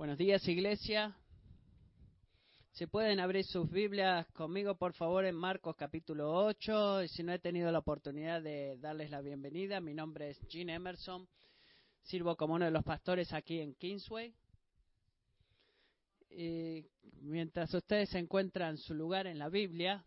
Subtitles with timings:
[0.00, 1.14] Buenos días, iglesia.
[2.70, 7.02] Si pueden abrir sus Biblias conmigo, por favor, en Marcos capítulo 8.
[7.02, 10.72] Y si no he tenido la oportunidad de darles la bienvenida, mi nombre es Gene
[10.72, 11.28] Emerson.
[12.00, 14.34] Sirvo como uno de los pastores aquí en Kingsway.
[16.30, 16.86] Y
[17.20, 20.02] mientras ustedes encuentran su lugar en la Biblia,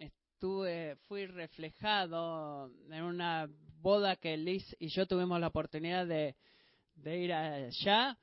[0.00, 3.48] estuve, fui reflejado en una
[3.80, 6.34] boda que Liz y yo tuvimos la oportunidad de,
[6.96, 8.18] de ir allá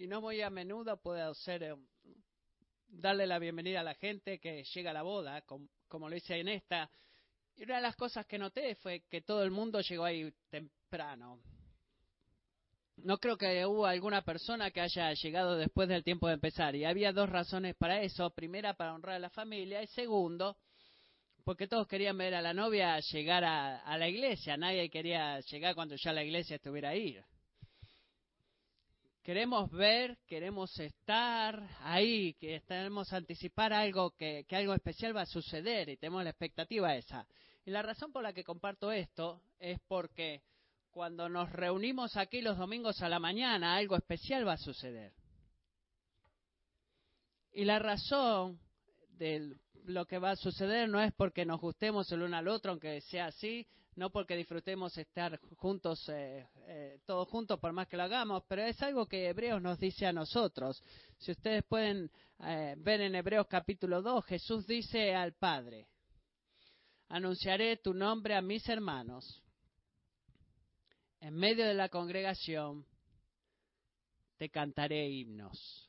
[0.00, 1.76] y no muy a menudo puedo ser eh,
[2.88, 6.48] darle la bienvenida a la gente que llega a la boda, como, lo hice en
[6.48, 6.90] esta.
[7.54, 11.42] Y una de las cosas que noté fue que todo el mundo llegó ahí temprano.
[12.96, 16.74] No creo que hubo alguna persona que haya llegado después del tiempo de empezar.
[16.74, 18.30] Y había dos razones para eso.
[18.30, 19.82] Primera, para honrar a la familia.
[19.82, 20.56] Y segundo,
[21.44, 24.56] porque todos querían ver a la novia llegar a, a la iglesia.
[24.56, 27.20] Nadie quería llegar cuando ya la iglesia estuviera ahí.
[29.22, 35.90] Queremos ver, queremos estar ahí, queremos anticipar algo que, que algo especial va a suceder
[35.90, 37.26] y tenemos la expectativa esa.
[37.64, 40.42] Y la razón por la que comparto esto es porque
[40.90, 45.12] cuando nos reunimos aquí los domingos a la mañana, algo especial va a suceder.
[47.52, 48.58] Y la razón
[49.10, 52.72] de lo que va a suceder no es porque nos gustemos el uno al otro,
[52.72, 57.96] aunque sea así, no porque disfrutemos estar juntos, eh, eh, todos juntos, por más que
[57.96, 60.82] lo hagamos, pero es algo que Hebreos nos dice a nosotros.
[61.18, 62.10] Si ustedes pueden
[62.40, 65.88] eh, ver en Hebreos capítulo 2, Jesús dice al Padre,
[67.08, 69.42] anunciaré tu nombre a mis hermanos.
[71.20, 72.86] En medio de la congregación
[74.38, 75.86] te cantaré himnos.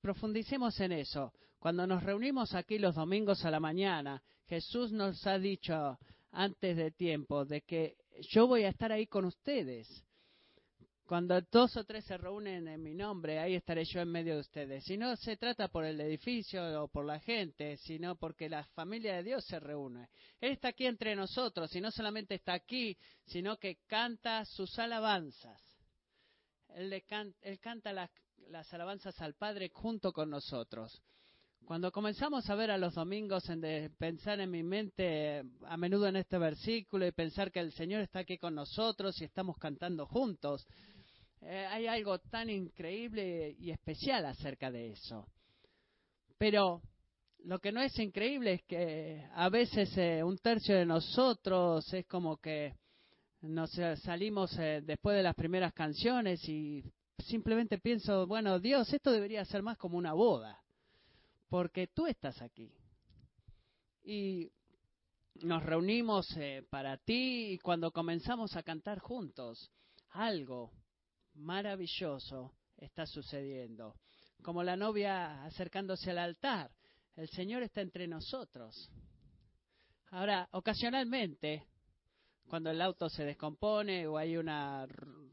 [0.00, 1.32] profundicemos en eso.
[1.60, 5.98] Cuando nos reunimos aquí los domingos a la mañana, Jesús nos ha dicho
[6.32, 7.98] antes de tiempo de que
[8.30, 10.02] yo voy a estar ahí con ustedes.
[11.04, 14.40] Cuando dos o tres se reúnen en mi nombre, ahí estaré yo en medio de
[14.40, 14.84] ustedes.
[14.84, 19.16] Si no se trata por el edificio o por la gente, sino porque la familia
[19.16, 20.08] de Dios se reúne.
[20.40, 22.96] Él está aquí entre nosotros y no solamente está aquí,
[23.26, 25.60] sino que canta sus alabanzas.
[26.74, 27.04] Él,
[27.60, 31.02] canta las alabanzas al Padre junto con nosotros.
[31.64, 36.08] Cuando comenzamos a ver a los domingos en de pensar en mi mente a menudo
[36.08, 40.04] en este versículo y pensar que el Señor está aquí con nosotros y estamos cantando
[40.06, 40.66] juntos,
[41.42, 45.28] eh, hay algo tan increíble y especial acerca de eso.
[46.38, 46.82] Pero
[47.44, 52.04] lo que no es increíble es que a veces eh, un tercio de nosotros es
[52.06, 52.74] como que
[53.42, 56.82] nos eh, salimos después de las primeras canciones y
[57.18, 60.59] simplemente pienso, bueno, Dios, esto debería ser más como una boda
[61.50, 62.72] porque tú estás aquí.
[64.02, 64.50] Y
[65.42, 69.70] nos reunimos eh, para ti y cuando comenzamos a cantar juntos,
[70.10, 70.72] algo
[71.34, 73.96] maravilloso está sucediendo.
[74.42, 76.70] Como la novia acercándose al altar,
[77.16, 78.90] el Señor está entre nosotros.
[80.12, 81.66] Ahora, ocasionalmente,
[82.48, 84.86] cuando el auto se descompone o hay una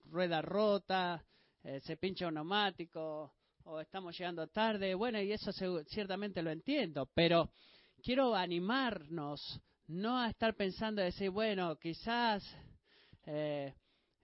[0.05, 1.23] rueda rota,
[1.63, 3.36] eh, se pincha un neumático,
[3.69, 5.51] o estamos llegando tarde, bueno, y eso
[5.87, 7.51] ciertamente lo entiendo, pero
[8.01, 9.41] quiero animarnos
[9.87, 12.43] no a estar pensando de decir, bueno, quizás,
[13.25, 13.73] eh,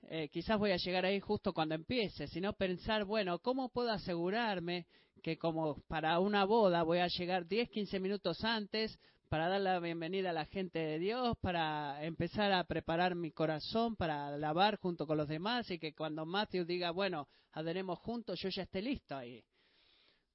[0.03, 4.88] eh, quizás voy a llegar ahí justo cuando empiece, sino pensar, bueno, ¿cómo puedo asegurarme
[5.22, 8.98] que como para una boda voy a llegar 10, 15 minutos antes
[9.34, 13.96] para dar la bienvenida a la gente de Dios, para empezar a preparar mi corazón,
[13.96, 18.50] para lavar junto con los demás y que cuando Matthew diga, bueno, adoremos juntos, yo
[18.50, 19.44] ya esté listo ahí.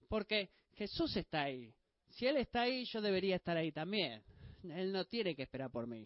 [0.08, 1.72] Porque Jesús está ahí.
[2.08, 4.20] Si Él está ahí, yo debería estar ahí también.
[4.64, 6.04] Él no tiene que esperar por mí.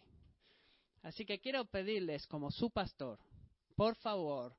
[1.01, 3.19] Así que quiero pedirles como su pastor,
[3.75, 4.55] por favor,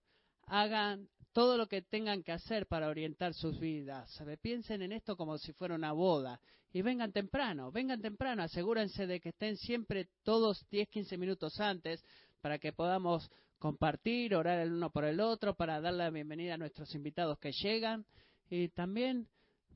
[0.47, 4.23] hagan todo lo que tengan que hacer para orientar sus vidas.
[4.41, 6.39] Piensen en esto como si fuera una boda.
[6.71, 12.03] Y vengan temprano, vengan temprano, asegúrense de que estén siempre todos 10, 15 minutos antes
[12.41, 16.57] para que podamos compartir, orar el uno por el otro, para dar la bienvenida a
[16.57, 18.05] nuestros invitados que llegan
[18.49, 19.27] y también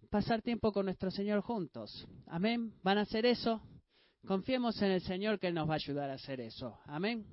[0.10, 2.08] pasar tiempo con nuestro Señor juntos.
[2.28, 2.74] Amén.
[2.84, 3.62] ¿Van a hacer eso?
[4.26, 6.80] Confiemos en el Señor que Él nos va a ayudar a hacer eso.
[6.86, 7.26] Amén.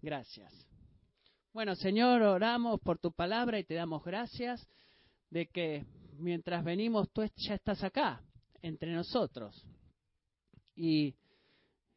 [0.00, 0.65] Gracias.
[1.56, 4.68] Bueno, Señor, oramos por tu palabra y te damos gracias
[5.30, 5.86] de que
[6.18, 8.20] mientras venimos tú ya estás acá,
[8.60, 9.64] entre nosotros.
[10.74, 11.14] Y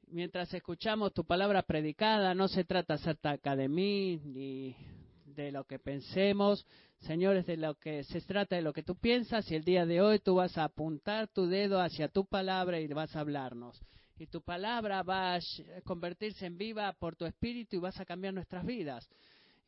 [0.07, 4.77] mientras escuchamos tu palabra predicada, no se trata acerca de mí ni
[5.25, 6.65] de lo que pensemos,
[7.01, 9.85] Señor, es de lo que se trata de lo que tú piensas y el día
[9.85, 13.77] de hoy tú vas a apuntar tu dedo hacia tu palabra y vas a hablarnos.
[14.17, 15.39] y tu palabra va a
[15.83, 19.09] convertirse en viva por tu espíritu y vas a cambiar nuestras vidas.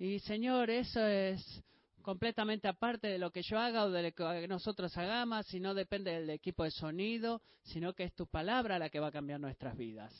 [0.01, 1.63] Y Señor, eso es
[2.01, 5.75] completamente aparte de lo que yo haga o de lo que nosotros hagamos, si no
[5.75, 9.39] depende del equipo de sonido, sino que es tu palabra la que va a cambiar
[9.39, 10.11] nuestras vidas.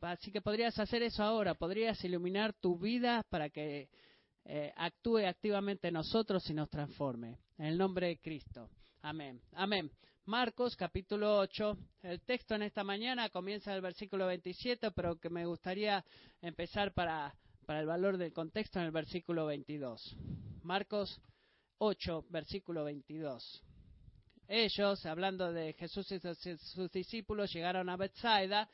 [0.00, 3.90] Así que podrías hacer eso ahora, podrías iluminar tu vida para que
[4.46, 7.36] eh, actúe activamente en nosotros y nos transforme.
[7.58, 8.70] En el nombre de Cristo.
[9.02, 9.42] Amén.
[9.52, 9.90] Amén.
[10.24, 11.76] Marcos capítulo 8.
[12.02, 16.02] El texto en esta mañana comienza en el versículo 27, pero que me gustaría
[16.40, 17.34] empezar para,
[17.66, 20.16] para el valor del contexto en el versículo 22.
[20.62, 21.20] Marcos
[21.78, 23.62] 8, versículo 22.
[24.48, 26.20] Ellos, hablando de Jesús y
[26.58, 28.70] sus discípulos, llegaron a Bethsaida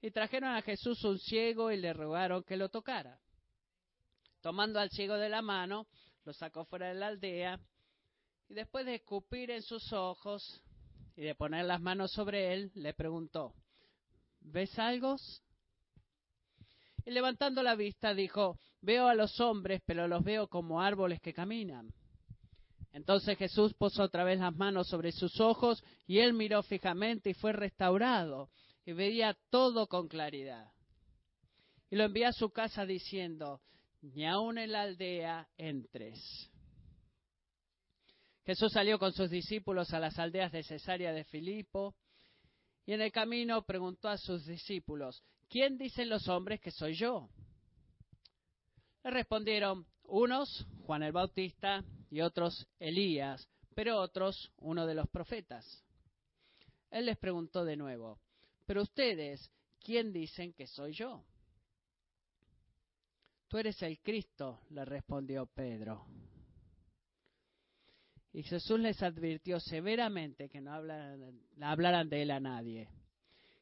[0.00, 3.20] y trajeron a Jesús un ciego y le rogaron que lo tocara.
[4.40, 5.86] Tomando al ciego de la mano,
[6.24, 7.60] lo sacó fuera de la aldea
[8.48, 10.60] y después de escupir en sus ojos
[11.14, 13.54] y de poner las manos sobre él, le preguntó,
[14.40, 15.16] ¿ves algo?
[17.04, 21.32] Y levantando la vista dijo, veo a los hombres, pero los veo como árboles que
[21.32, 21.92] caminan.
[22.92, 27.34] Entonces Jesús puso otra vez las manos sobre sus ojos y él miró fijamente y
[27.34, 28.50] fue restaurado
[28.84, 30.70] y veía todo con claridad.
[31.90, 33.60] Y lo envió a su casa diciendo,
[34.02, 36.50] ni aun en la aldea entres.
[38.44, 41.94] Jesús salió con sus discípulos a las aldeas de Cesarea de Filipo
[42.86, 47.28] y en el camino preguntó a sus discípulos, ¿quién dicen los hombres que soy yo?
[49.04, 55.82] Le respondieron, unos Juan el Bautista y otros Elías, pero otros uno de los profetas.
[56.90, 58.18] Él les preguntó de nuevo,
[58.66, 59.50] pero ustedes,
[59.80, 61.24] ¿quién dicen que soy yo?
[63.48, 66.06] Tú eres el Cristo, le respondió Pedro.
[68.32, 72.88] Y Jesús les advirtió severamente que no hablaran, de él a nadie.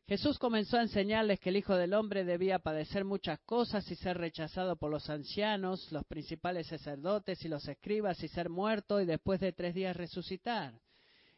[0.07, 4.19] Jesús comenzó a enseñarles que el Hijo del Hombre debía padecer muchas cosas y ser
[4.19, 9.41] rechazado por los ancianos, los principales sacerdotes y los escribas y ser muerto y después
[9.41, 10.81] de tres días resucitar.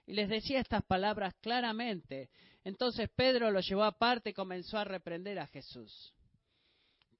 [0.06, 2.30] Y les decía estas palabras claramente.
[2.64, 6.14] Entonces Pedro lo llevó aparte y comenzó a reprender a Jesús.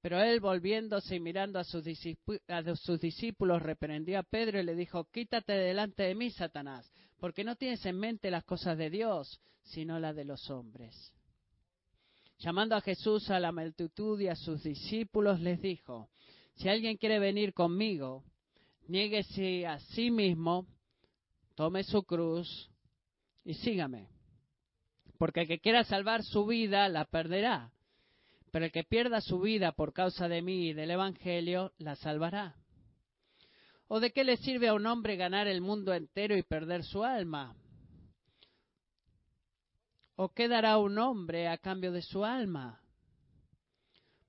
[0.03, 5.53] Pero él, volviéndose y mirando a sus, discípulos, reprendió a Pedro y le dijo, quítate
[5.53, 10.17] delante de mí, Satanás, porque no tienes en mente las cosas de Dios, sino las
[10.17, 11.15] de los hombres.
[12.41, 16.11] Llamando a Jesús a la multitud y a sus discípulos, les dijo,
[16.57, 18.25] si alguien quiere venir conmigo,
[18.89, 20.67] niéguese a sí mismo,
[21.55, 22.69] tome su cruz
[23.45, 24.09] y sígame.
[25.17, 27.71] Porque el que quiera salvar su vida, la perderá
[28.53, 32.55] pero el que pierda su vida por causa de mí y del Evangelio, la salvará.
[33.89, 37.03] ¿O de qué le sirve a un hombre ganar el mundo entero y perder su
[37.03, 37.57] alma?
[40.17, 42.83] ¿O qué dará un hombre a cambio de su alma?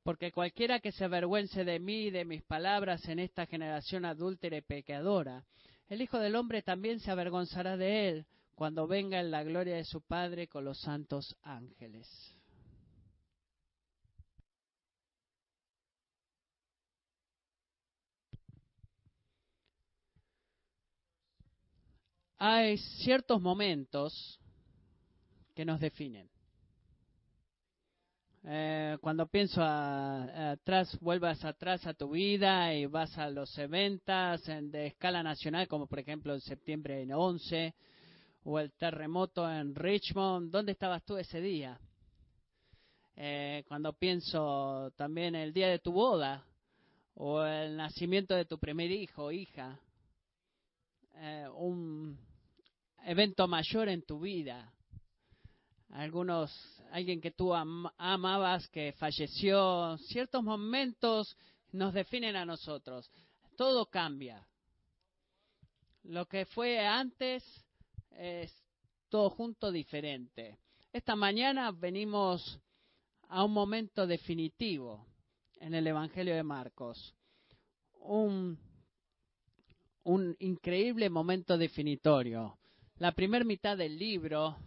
[0.03, 4.55] Porque cualquiera que se avergüence de mí y de mis palabras en esta generación adúltera
[4.55, 5.43] y pecadora,
[5.89, 9.83] el Hijo del Hombre también se avergonzará de él cuando venga en la gloria de
[9.83, 12.32] su Padre con los santos ángeles.
[22.45, 24.37] Hay ciertos momentos
[25.55, 26.29] que nos definen.
[28.43, 34.87] Eh, cuando pienso atrás, vuelvas atrás a tu vida y vas a los eventos de
[34.87, 37.73] escala nacional, como por ejemplo en septiembre en 11,
[38.43, 41.79] o el terremoto en Richmond, ¿dónde estabas tú ese día?
[43.15, 46.45] Eh, cuando pienso también el día de tu boda,
[47.13, 49.79] o el nacimiento de tu primer hijo o hija,
[51.15, 52.17] eh, un,
[53.05, 54.73] evento mayor en tu vida.
[55.89, 56.51] Algunos,
[56.91, 61.37] alguien que tú amabas que falleció, ciertos momentos
[61.71, 63.09] nos definen a nosotros.
[63.55, 64.47] Todo cambia.
[66.03, 67.43] Lo que fue antes
[68.11, 68.51] es
[69.09, 70.57] todo junto diferente.
[70.91, 72.59] Esta mañana venimos
[73.29, 75.05] a un momento definitivo
[75.57, 77.15] en el Evangelio de Marcos.
[77.99, 78.57] Un,
[80.03, 82.57] un increíble momento definitorio
[82.97, 84.57] la primera mitad del libro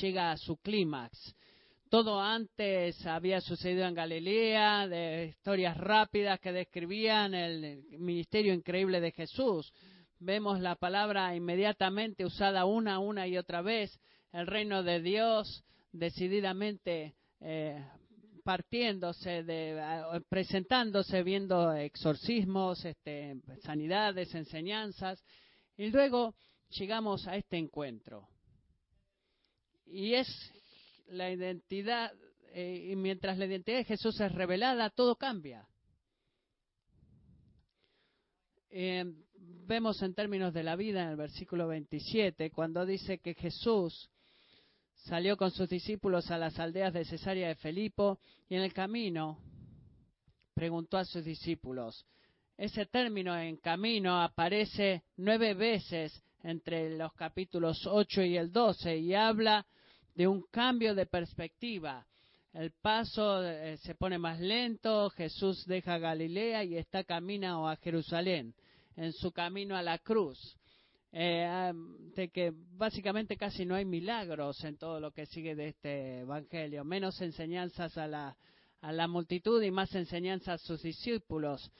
[0.00, 1.34] llega a su clímax.
[1.88, 9.10] Todo antes había sucedido en Galilea, de historias rápidas que describían el ministerio increíble de
[9.10, 9.72] Jesús.
[10.20, 13.98] Vemos la palabra inmediatamente usada una, una y otra vez.
[14.32, 17.84] El reino de Dios decididamente eh,
[18.44, 25.24] partiéndose, de, presentándose, viendo exorcismos, este, sanidades, enseñanzas.
[25.76, 26.34] Y luego
[26.70, 28.28] llegamos a este encuentro.
[29.86, 30.28] Y es
[31.08, 32.12] la identidad,
[32.52, 35.66] eh, y mientras la identidad de Jesús es revelada, todo cambia.
[38.70, 39.04] Eh,
[39.66, 44.10] vemos en términos de la vida en el versículo 27, cuando dice que Jesús
[44.94, 49.38] salió con sus discípulos a las aldeas de Cesarea de Felipo y en el camino
[50.54, 52.06] preguntó a sus discípulos.
[52.56, 59.14] Ese término en camino aparece nueve veces entre los capítulos 8 y el 12 y
[59.14, 59.66] habla
[60.14, 62.06] de un cambio de perspectiva.
[62.52, 68.54] El paso eh, se pone más lento, Jesús deja Galilea y está camino a Jerusalén,
[68.96, 70.56] en su camino a la cruz.
[71.12, 71.72] Eh,
[72.14, 76.84] de que básicamente casi no hay milagros en todo lo que sigue de este Evangelio,
[76.84, 78.36] menos enseñanzas a la,
[78.80, 81.70] a la multitud y más enseñanzas a sus discípulos.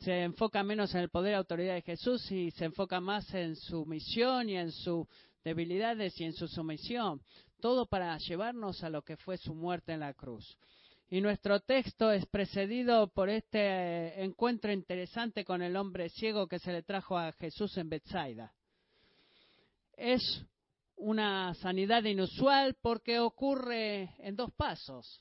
[0.00, 3.56] Se enfoca menos en el poder y autoridad de Jesús y se enfoca más en
[3.56, 5.06] su misión y en sus
[5.44, 7.20] debilidades y en su sumisión.
[7.60, 10.56] Todo para llevarnos a lo que fue su muerte en la cruz.
[11.10, 16.72] Y nuestro texto es precedido por este encuentro interesante con el hombre ciego que se
[16.72, 18.52] le trajo a Jesús en Bethsaida
[19.98, 20.44] es
[20.96, 25.20] una sanidad inusual porque ocurre en dos pasos.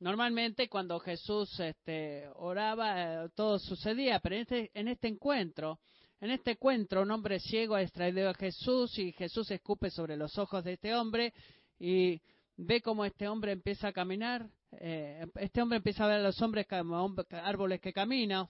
[0.00, 5.78] Normalmente cuando Jesús este, oraba eh, todo sucedía, pero en este, en este encuentro,
[6.22, 10.38] en este encuentro un hombre ciego ha extraído a Jesús y Jesús escupe sobre los
[10.38, 11.34] ojos de este hombre
[11.78, 12.18] y
[12.56, 14.48] ve cómo este hombre empieza a caminar.
[14.72, 18.48] Eh, este hombre empieza a ver a los hombres como árboles que caminan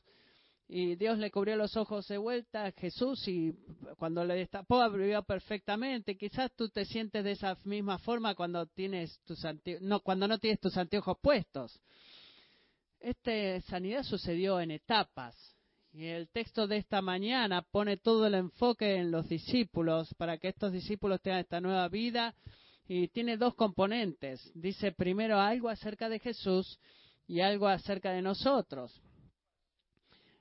[0.73, 3.53] y Dios le cubrió los ojos de vuelta a Jesús y
[3.99, 6.17] cuando le destapó abrió perfectamente.
[6.17, 9.45] Quizás tú te sientes de esa misma forma cuando tienes tus
[9.81, 11.81] no cuando no tienes tus anteojos puestos.
[13.01, 15.35] Esta sanidad sucedió en etapas
[15.93, 20.49] y el texto de esta mañana pone todo el enfoque en los discípulos para que
[20.49, 22.33] estos discípulos tengan esta nueva vida
[22.87, 24.41] y tiene dos componentes.
[24.55, 26.79] Dice primero algo acerca de Jesús
[27.27, 29.03] y algo acerca de nosotros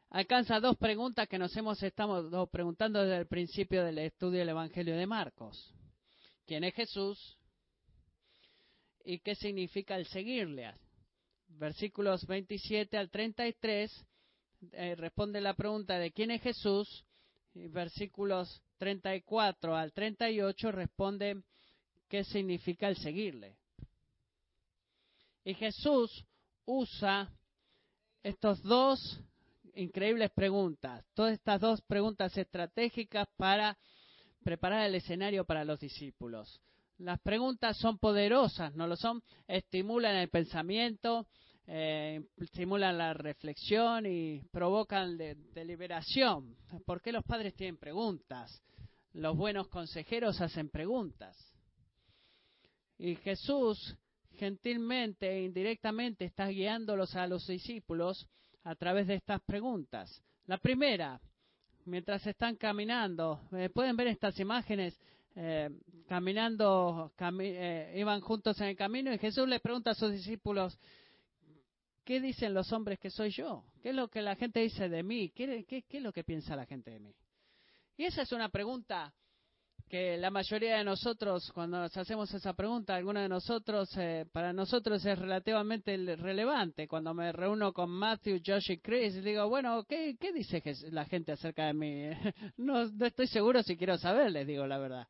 [0.09, 4.95] alcanza dos preguntas que nos hemos estado preguntando desde el principio del estudio del Evangelio
[4.95, 5.73] de Marcos.
[6.45, 7.37] ¿Quién es Jesús?
[9.03, 10.73] ¿Y qué significa el seguirle?
[11.47, 14.05] Versículos 27 al 33
[14.71, 17.05] eh, responde la pregunta de quién es Jesús.
[17.53, 21.41] Y versículos 34 al 38 responde
[22.07, 23.57] qué significa el seguirle.
[25.43, 26.25] Y Jesús
[26.65, 27.31] usa
[28.21, 29.19] estos dos
[29.79, 31.05] increíbles preguntas.
[31.13, 33.77] Todas estas dos preguntas estratégicas para
[34.43, 36.62] preparar el escenario para los discípulos.
[36.98, 39.24] Las preguntas son poderosas, ¿no lo son?
[39.48, 41.27] Estimulan el pensamiento,
[41.65, 46.57] eh, estimulan la reflexión y provocan deliberación.
[46.86, 48.62] ¿Por qué los padres tienen preguntas?
[49.13, 51.38] Los buenos consejeros hacen preguntas.
[52.98, 53.95] Y Jesús
[54.36, 58.27] gentilmente e indirectamente está guiándolos a los discípulos
[58.63, 60.21] a través de estas preguntas.
[60.47, 61.19] La primera,
[61.85, 64.99] mientras están caminando, eh, pueden ver estas imágenes,
[65.35, 65.69] eh,
[66.07, 70.77] caminando, eh, iban juntos en el camino y Jesús le pregunta a sus discípulos,
[72.03, 73.63] ¿qué dicen los hombres que soy yo?
[73.81, 75.29] ¿Qué es lo que la gente dice de mí?
[75.29, 77.15] ¿Qué, qué es lo que piensa la gente de mí?
[77.95, 79.13] Y esa es una pregunta
[79.89, 84.53] que la mayoría de nosotros, cuando nos hacemos esa pregunta, algunos de nosotros, eh, para
[84.53, 86.88] nosotros es relativamente relevante.
[86.88, 91.31] Cuando me reúno con Matthew, Josh y Chris, digo, bueno, ¿qué, qué dice la gente
[91.31, 92.03] acerca de mí?
[92.58, 95.08] no, no estoy seguro si quiero saber, les digo la verdad.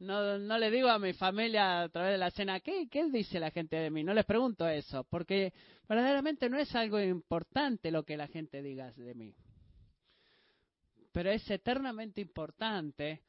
[0.00, 3.40] No, no le digo a mi familia a través de la cena, ¿qué, ¿qué dice
[3.40, 4.04] la gente de mí?
[4.04, 5.54] No les pregunto eso, porque
[5.88, 9.34] verdaderamente no es algo importante lo que la gente diga de mí.
[11.10, 13.22] Pero es eternamente importante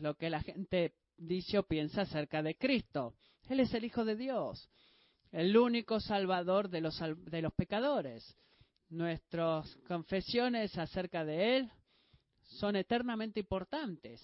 [0.00, 3.14] lo que la gente dice o piensa acerca de Cristo.
[3.48, 4.68] Él es el Hijo de Dios,
[5.32, 8.36] el único Salvador de los, de los pecadores.
[8.90, 11.70] Nuestras confesiones acerca de Él
[12.42, 14.20] son eternamente importantes.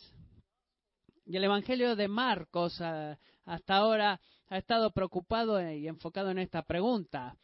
[1.26, 7.36] Y el Evangelio de Marcos hasta ahora ha estado preocupado y enfocado en esta pregunta.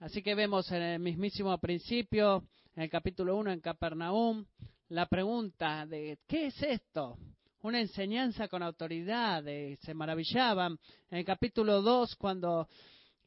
[0.00, 2.44] Así que vemos en el mismísimo principio,
[2.74, 4.46] en el capítulo 1 en Capernaum,
[4.88, 7.18] la pregunta de ¿qué es esto?
[7.62, 9.44] Una enseñanza con autoridad,
[9.80, 10.78] se maravillaban.
[11.10, 12.68] En el capítulo 2, cuando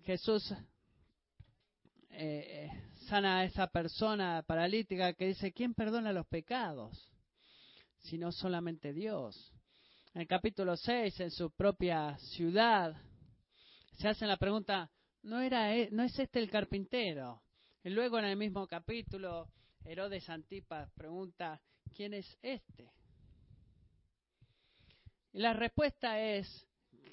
[0.03, 0.53] Jesús
[2.11, 2.69] eh,
[3.07, 7.09] sana a esa persona paralítica que dice, ¿quién perdona los pecados?
[7.99, 9.53] Sino solamente Dios.
[10.13, 12.95] En el capítulo 6, en su propia ciudad,
[13.97, 14.89] se hacen la pregunta,
[15.23, 17.41] ¿no, era, e, ¿no es este el carpintero?
[17.83, 19.47] Y luego en el mismo capítulo,
[19.85, 21.61] Herodes Antipas pregunta,
[21.95, 22.91] ¿quién es este?
[25.33, 26.67] Y la respuesta es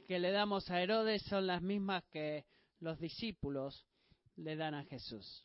[0.06, 2.46] que le damos a Herodes son las mismas que
[2.80, 3.86] los discípulos
[4.36, 5.44] le dan a Jesús.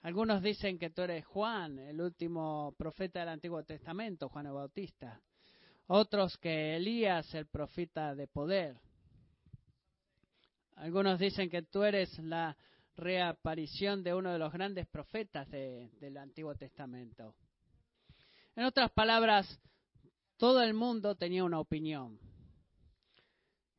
[0.00, 5.20] Algunos dicen que tú eres Juan, el último profeta del Antiguo Testamento, Juan el Bautista.
[5.86, 8.80] Otros que Elías, el profeta de poder.
[10.76, 12.56] Algunos dicen que tú eres la
[12.96, 17.36] reaparición de uno de los grandes profetas del Antiguo Testamento.
[18.56, 19.60] En otras palabras,
[20.42, 22.18] todo el mundo tenía una opinión.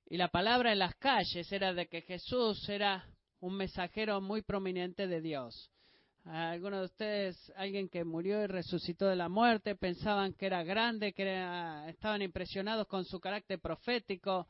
[0.05, 3.05] Y la palabra en las calles era de que Jesús era
[3.41, 5.69] un mensajero muy prominente de Dios.
[6.23, 11.11] Algunos de ustedes, alguien que murió y resucitó de la muerte, pensaban que era grande,
[11.11, 11.23] que
[11.89, 14.47] estaban impresionados con su carácter profético,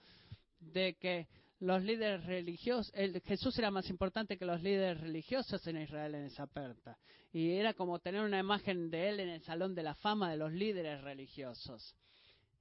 [0.60, 1.27] de que
[1.60, 2.94] los líderes religiosos,
[3.26, 6.98] Jesús era más importante que los líderes religiosos en Israel en esa puerta.
[7.32, 10.38] Y era como tener una imagen de él en el salón de la fama de
[10.38, 11.96] los líderes religiosos.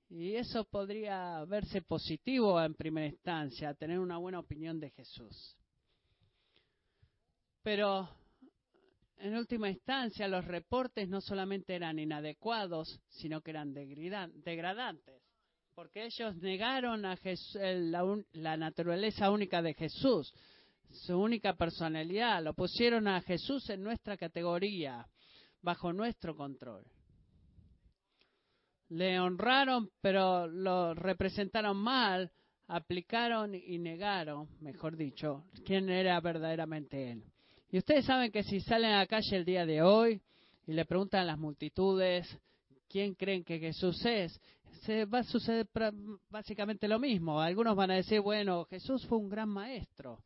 [0.08, 5.56] Y eso podría verse positivo en primera instancia, tener una buena opinión de Jesús.
[7.62, 8.08] Pero
[9.16, 15.21] en última instancia los reportes no solamente eran inadecuados, sino que eran degradantes,
[15.74, 17.18] porque ellos negaron a
[18.32, 20.32] la, naturaleza única de Jesús,
[20.90, 25.06] su única personalidad, lo pusieron a Jesús en nuestra categoría,
[25.62, 26.84] bajo nuestro control.
[28.90, 32.30] Le honraron, pero lo representaron mal,
[32.68, 37.24] aplicaron y negaron, mejor dicho, quién era verdaderamente Él.
[37.70, 40.20] Y ustedes saben que si salen a la calle el día de hoy
[40.66, 42.28] y le preguntan a las multitudes
[42.90, 44.38] quién creen que Jesús es,
[44.84, 45.68] se va a suceder
[46.30, 47.40] básicamente lo mismo.
[47.40, 50.22] Algunos van a decir, bueno, Jesús fue un gran maestro.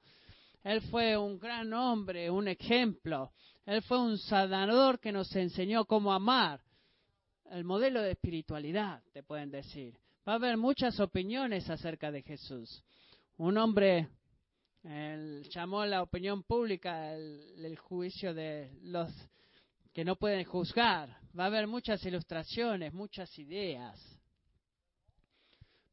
[0.63, 3.33] Él fue un gran hombre, un ejemplo.
[3.65, 6.61] Él fue un sanador que nos enseñó cómo amar.
[7.51, 9.97] El modelo de espiritualidad, te pueden decir.
[10.29, 12.83] Va a haber muchas opiniones acerca de Jesús.
[13.37, 14.09] Un hombre
[14.87, 19.11] él llamó la opinión pública el, juicio de los
[19.93, 21.09] que no pueden juzgar.
[21.37, 24.00] Va a haber muchas ilustraciones, muchas ideas.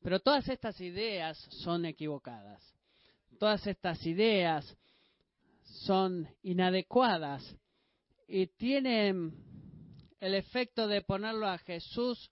[0.04, 2.62] Pero todas estas ideas son equivocadas.
[3.40, 4.78] Todas estas ideas
[5.64, 7.56] son inadecuadas
[8.28, 9.34] y tienen
[10.20, 12.30] el efecto de ponerlo a Jesús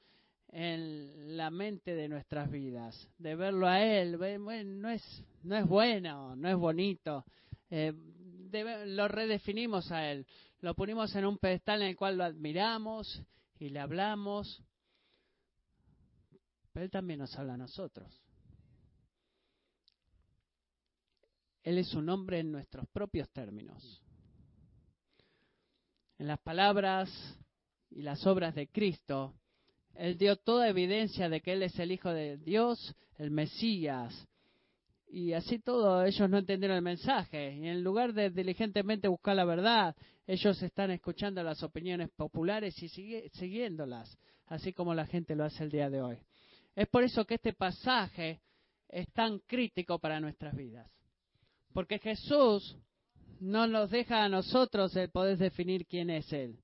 [0.49, 4.17] en la mente de nuestras vidas, de verlo a Él.
[4.19, 7.25] no, es, no es bueno, no es bonito.
[7.69, 7.93] Eh,
[8.86, 10.25] lo redefinimos a Él,
[10.60, 13.21] lo ponimos en un pedestal en el cual lo admiramos
[13.60, 14.62] y le hablamos.
[16.71, 18.21] Pero Él también nos habla a nosotros.
[21.63, 24.01] Él es un hombre en nuestros propios términos.
[26.17, 27.10] En las palabras
[27.89, 29.36] y las obras de Cristo,
[29.95, 34.27] él dio toda evidencia de que Él es el Hijo de Dios, el Mesías.
[35.07, 37.55] Y así todo, ellos no entendieron el mensaje.
[37.55, 42.88] Y en lugar de diligentemente buscar la verdad, ellos están escuchando las opiniones populares y
[42.88, 46.17] siguiéndolas, así como la gente lo hace el día de hoy.
[46.75, 48.41] Es por eso que este pasaje
[48.89, 50.89] es tan crítico para nuestras vidas.
[51.73, 52.77] Porque Jesús
[53.39, 56.60] no nos deja a nosotros el poder definir quién es Él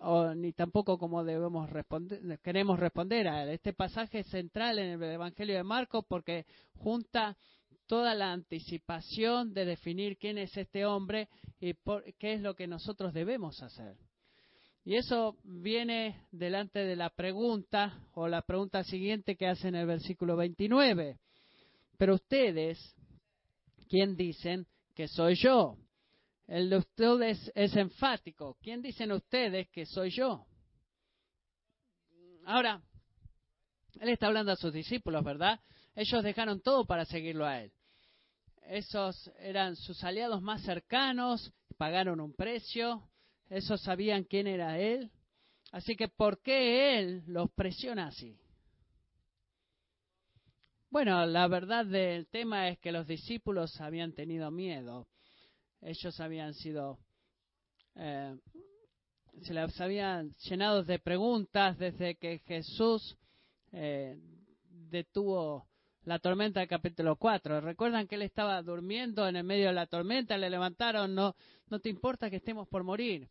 [0.00, 3.50] o, ni tampoco como debemos responder, queremos responder a él.
[3.50, 7.36] Este pasaje es central en el Evangelio de Marcos porque junta
[7.86, 11.28] toda la anticipación de definir quién es este hombre
[11.60, 11.74] y
[12.18, 13.96] qué es lo que nosotros debemos hacer.
[14.84, 19.86] Y eso viene delante de la pregunta o la pregunta siguiente que hace en el
[19.86, 21.18] versículo 29.
[21.98, 22.78] Pero ustedes,
[23.88, 25.76] ¿quién dicen que soy yo?
[26.46, 28.56] El de ustedes es enfático.
[28.62, 30.46] ¿Quién dicen ustedes que soy yo?
[32.46, 32.80] Ahora,
[34.00, 35.60] él está hablando a sus discípulos, ¿verdad?
[35.94, 37.72] Ellos dejaron todo para seguirlo a él.
[38.62, 43.02] Esos eran sus aliados más cercanos, pagaron un precio,
[43.48, 45.10] esos sabían quién era él.
[45.72, 48.38] Así que, ¿por qué él los presiona así?
[50.90, 55.06] Bueno, la verdad del tema es que los discípulos habían tenido miedo
[55.80, 56.98] ellos habían sido,
[57.94, 58.36] eh,
[59.42, 63.16] se les habían llenado de preguntas desde que Jesús
[63.72, 64.18] eh,
[64.90, 65.68] detuvo
[66.04, 67.60] la tormenta del capítulo 4.
[67.60, 71.34] Recuerdan que él estaba durmiendo en el medio de la tormenta, le levantaron, no,
[71.68, 73.28] no te importa que estemos por morir.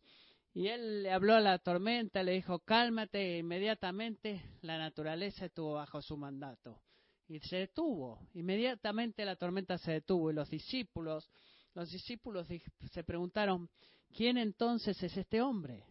[0.54, 5.74] Y él le habló a la tormenta, le dijo, cálmate, e inmediatamente la naturaleza estuvo
[5.74, 6.80] bajo su mandato.
[7.28, 11.30] Y se detuvo, inmediatamente la tormenta se detuvo y los discípulos
[11.78, 12.48] los discípulos
[12.90, 13.70] se preguntaron,
[14.12, 15.84] ¿quién entonces es este hombre?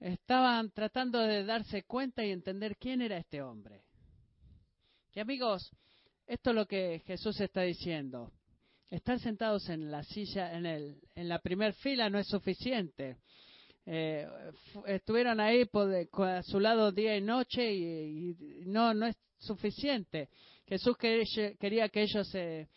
[0.00, 3.84] Estaban tratando de darse cuenta y entender quién era este hombre.
[5.12, 5.70] Que amigos,
[6.26, 8.32] esto es lo que Jesús está diciendo.
[8.88, 13.18] Estar sentados en la silla, en, el, en la primera fila no es suficiente.
[13.84, 14.26] Eh,
[14.86, 15.68] estuvieron ahí
[16.18, 20.30] a su lado día y noche y, no, no es suficiente.
[20.66, 22.68] Jesús quería que ellos se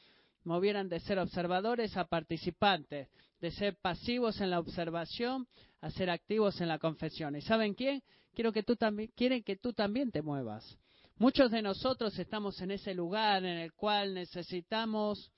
[0.43, 3.07] movieran de ser observadores a participantes,
[3.39, 5.47] de ser pasivos en la observación
[5.79, 7.37] a ser activos en la confesión.
[7.37, 8.03] ¿Y saben quién?
[8.33, 10.77] Quiero que tú también, quieren que tú también te muevas.
[11.17, 15.31] Muchos de nosotros estamos en ese lugar en el cual necesitamos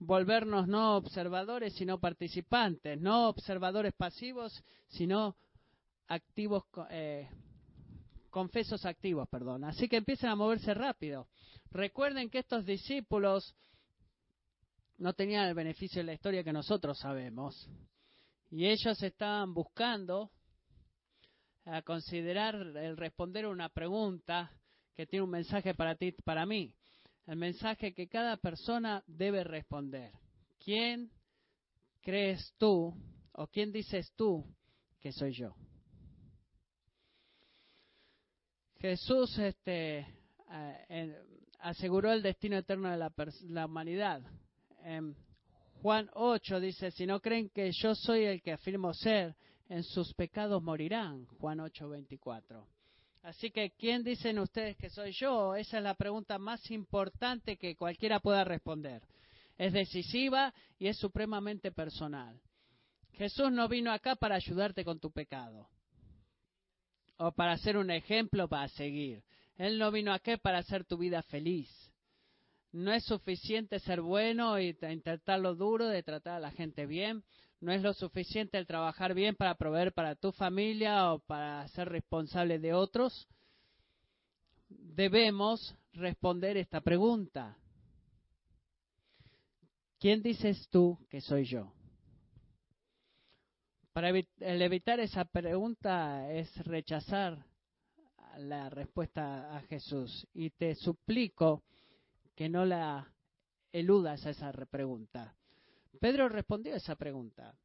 [0.00, 5.36] volvernos no observadores, sino participantes, no observadores pasivos, sino
[6.08, 7.28] activos, eh,
[8.28, 9.62] confesos activos, perdón.
[9.62, 11.28] Así que empiecen a moverse rápido.
[11.70, 13.54] Recuerden que estos discípulos
[14.98, 17.68] no tenían el beneficio de la historia que nosotros sabemos.
[18.50, 20.32] Y ellos estaban buscando
[21.66, 24.50] a considerar el responder una pregunta
[24.94, 26.74] que tiene un mensaje para ti, para mí.
[27.26, 30.12] El mensaje que cada persona debe responder.
[30.62, 31.10] ¿Quién
[32.02, 32.94] crees tú
[33.32, 34.44] o quién dices tú
[35.00, 35.54] que soy yo?
[38.78, 40.06] Jesús este,
[40.50, 41.22] eh,
[41.60, 43.12] aseguró el destino eterno de la,
[43.48, 44.22] la humanidad.
[45.80, 49.34] Juan 8 dice, si no creen que yo soy el que afirmo ser,
[49.68, 51.26] en sus pecados morirán.
[51.38, 52.73] Juan 8, 24.
[53.24, 55.54] Así que, ¿quién dicen ustedes que soy yo?
[55.54, 59.02] Esa es la pregunta más importante que cualquiera pueda responder.
[59.56, 62.38] Es decisiva y es supremamente personal.
[63.12, 65.70] Jesús no vino acá para ayudarte con tu pecado
[67.16, 69.24] o para ser un ejemplo para seguir.
[69.56, 71.70] Él no vino acá para hacer tu vida feliz.
[72.72, 77.24] No es suficiente ser bueno y intentarlo duro de tratar a la gente bien
[77.64, 81.88] no es lo suficiente el trabajar bien para proveer para tu familia o para ser
[81.88, 83.26] responsable de otros,
[84.68, 87.56] debemos responder esta pregunta.
[89.98, 91.72] ¿Quién dices tú que soy yo?
[93.94, 97.46] Para evitar esa pregunta es rechazar
[98.36, 101.62] la respuesta a Jesús y te suplico
[102.34, 103.10] que no la
[103.72, 105.34] eludas a esa pregunta.
[106.00, 107.56] Pedro respondió a esa pregunta.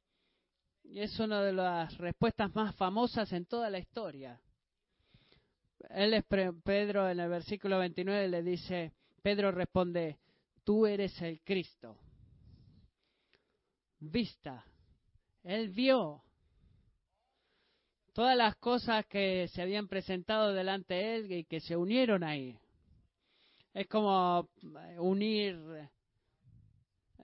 [0.84, 4.42] Y es una de las respuestas más famosas en toda la historia.
[5.90, 6.24] Él
[6.64, 10.18] Pedro en el versículo 29 le dice, Pedro responde,
[10.64, 11.98] tú eres el Cristo.
[14.00, 14.66] Vista.
[15.44, 16.24] Él vio
[18.14, 22.58] todas las cosas que se habían presentado delante de él y que se unieron ahí.
[23.74, 24.50] Es como
[24.98, 25.58] unir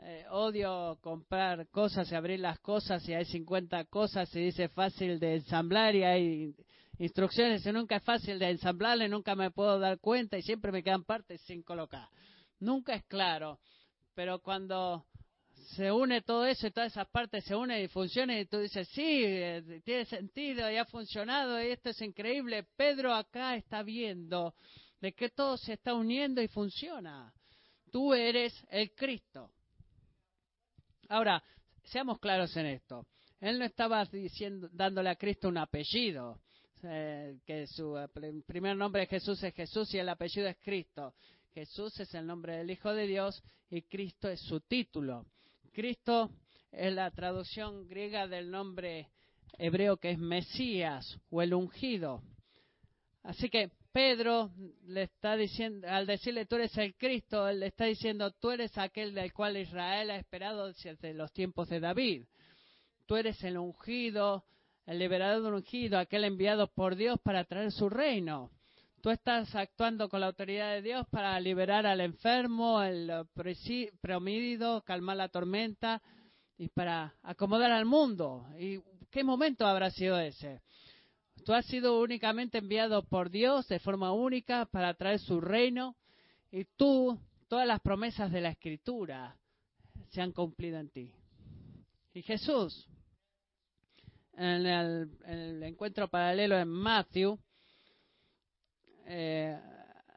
[0.01, 5.19] eh, odio comprar cosas y abrir las cosas y hay 50 cosas y dice fácil
[5.19, 6.55] de ensamblar y hay
[6.99, 10.83] instrucciones y nunca es fácil de ensamblarle, nunca me puedo dar cuenta y siempre me
[10.83, 12.07] quedan partes sin colocar.
[12.59, 13.59] Nunca es claro,
[14.13, 15.05] pero cuando
[15.75, 18.87] se une todo eso y todas esas partes se unen y funcionan y tú dices,
[18.89, 22.67] sí, eh, tiene sentido y ha funcionado y esto es increíble.
[22.75, 24.53] Pedro acá está viendo
[25.01, 27.33] de que todo se está uniendo y funciona.
[27.91, 29.51] Tú eres el Cristo.
[31.09, 31.43] Ahora,
[31.83, 33.05] seamos claros en esto.
[33.39, 36.39] Él no estaba diciendo, dándole a Cristo un apellido,
[36.83, 38.07] eh, que su eh,
[38.45, 41.13] primer nombre de Jesús es Jesús y el apellido es Cristo.
[41.53, 45.25] Jesús es el nombre del Hijo de Dios y Cristo es su título.
[45.73, 46.31] Cristo
[46.71, 49.09] es la traducción griega del nombre
[49.57, 52.21] hebreo que es Mesías o el ungido.
[53.23, 54.51] Así que Pedro
[54.87, 58.77] le está diciendo, al decirle tú eres el Cristo, él le está diciendo tú eres
[58.77, 62.25] aquel del cual Israel ha esperado desde los tiempos de David.
[63.05, 64.43] Tú eres el ungido,
[64.85, 68.51] el liberador ungido, aquel enviado por Dios para traer su reino.
[69.01, 73.29] Tú estás actuando con la autoridad de Dios para liberar al enfermo, al
[74.01, 76.01] promídido, calmar la tormenta
[76.57, 78.45] y para acomodar al mundo.
[78.59, 78.77] ¿Y
[79.09, 80.59] qué momento habrá sido ese?
[81.45, 85.95] Tú has sido únicamente enviado por Dios de forma única para traer su reino
[86.51, 89.37] y tú, todas las promesas de la Escritura
[90.09, 91.11] se han cumplido en ti.
[92.15, 92.87] Y Jesús,
[94.33, 97.37] en el, encuentro paralelo en Matthew,
[99.05, 99.55] eh,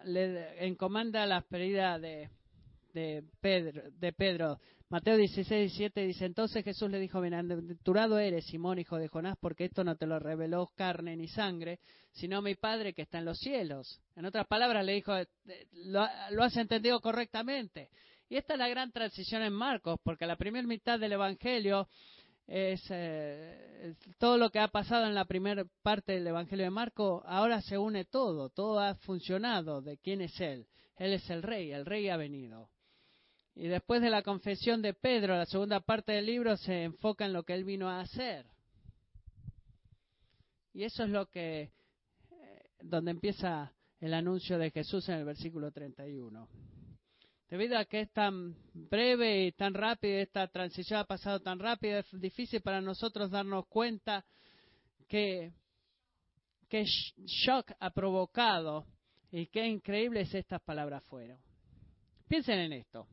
[0.04, 2.30] le encomanda la pedida de,
[2.94, 4.58] de Pedro
[4.90, 9.66] Mateo 16, 17 dice, entonces Jesús le dijo, bienaventurado eres, Simón, hijo de Jonás, porque
[9.66, 11.80] esto no te lo reveló carne ni sangre,
[12.12, 14.00] sino mi Padre que está en los cielos.
[14.16, 15.12] En otras palabras, le dijo,
[15.72, 17.90] lo, has entendido correctamente.
[18.30, 21.86] Y esta es la gran transición en Marcos, porque la primera mitad del Evangelio
[22.46, 27.22] es eh, todo lo que ha pasado en la primera parte del Evangelio de Marcos,
[27.26, 30.66] ahora se une todo, todo ha funcionado de quién es Él.
[30.96, 32.70] Él es el rey, el rey ha venido.
[33.58, 37.32] Y después de la confesión de Pedro, la segunda parte del libro se enfoca en
[37.32, 38.46] lo que él vino a hacer.
[40.72, 41.72] Y eso es lo que, eh,
[42.78, 46.48] donde empieza el anuncio de Jesús en el versículo 31.
[47.50, 51.98] Debido a que es tan breve y tan rápido, esta transición ha pasado tan rápido,
[51.98, 54.24] es difícil para nosotros darnos cuenta
[55.08, 55.52] que,
[56.68, 58.86] qué shock ha provocado
[59.32, 61.40] y qué increíbles estas palabras fueron.
[62.28, 63.08] Piensen en esto.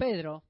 [0.00, 0.42] Pedro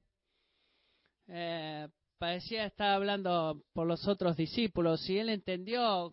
[1.26, 6.12] eh, parecía estar hablando por los otros discípulos y él entendió,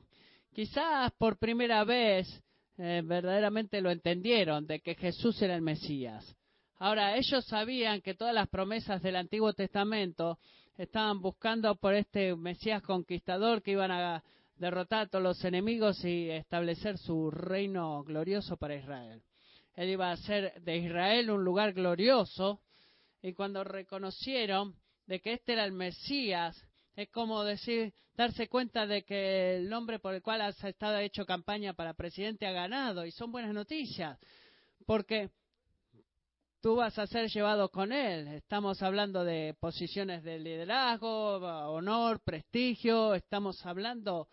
[0.52, 2.28] quizás por primera vez,
[2.80, 6.36] eh, verdaderamente lo entendieron, de que Jesús era el Mesías.
[6.80, 10.40] Ahora, ellos sabían que todas las promesas del Antiguo Testamento
[10.76, 14.24] estaban buscando por este Mesías conquistador que iban a
[14.56, 19.22] derrotar a todos los enemigos y establecer su reino glorioso para Israel.
[19.76, 22.62] Él iba a hacer de Israel un lugar glorioso
[23.22, 24.76] y cuando reconocieron
[25.06, 26.62] de que este era el Mesías,
[26.96, 31.26] es como decir, darse cuenta de que el nombre por el cual has estado hecho
[31.26, 34.18] campaña para presidente ha ganado y son buenas noticias,
[34.86, 35.30] porque
[36.62, 38.28] tú vas a ser llevado con él.
[38.30, 41.38] Estamos hablando de posiciones de liderazgo,
[41.72, 44.28] honor, prestigio, estamos hablando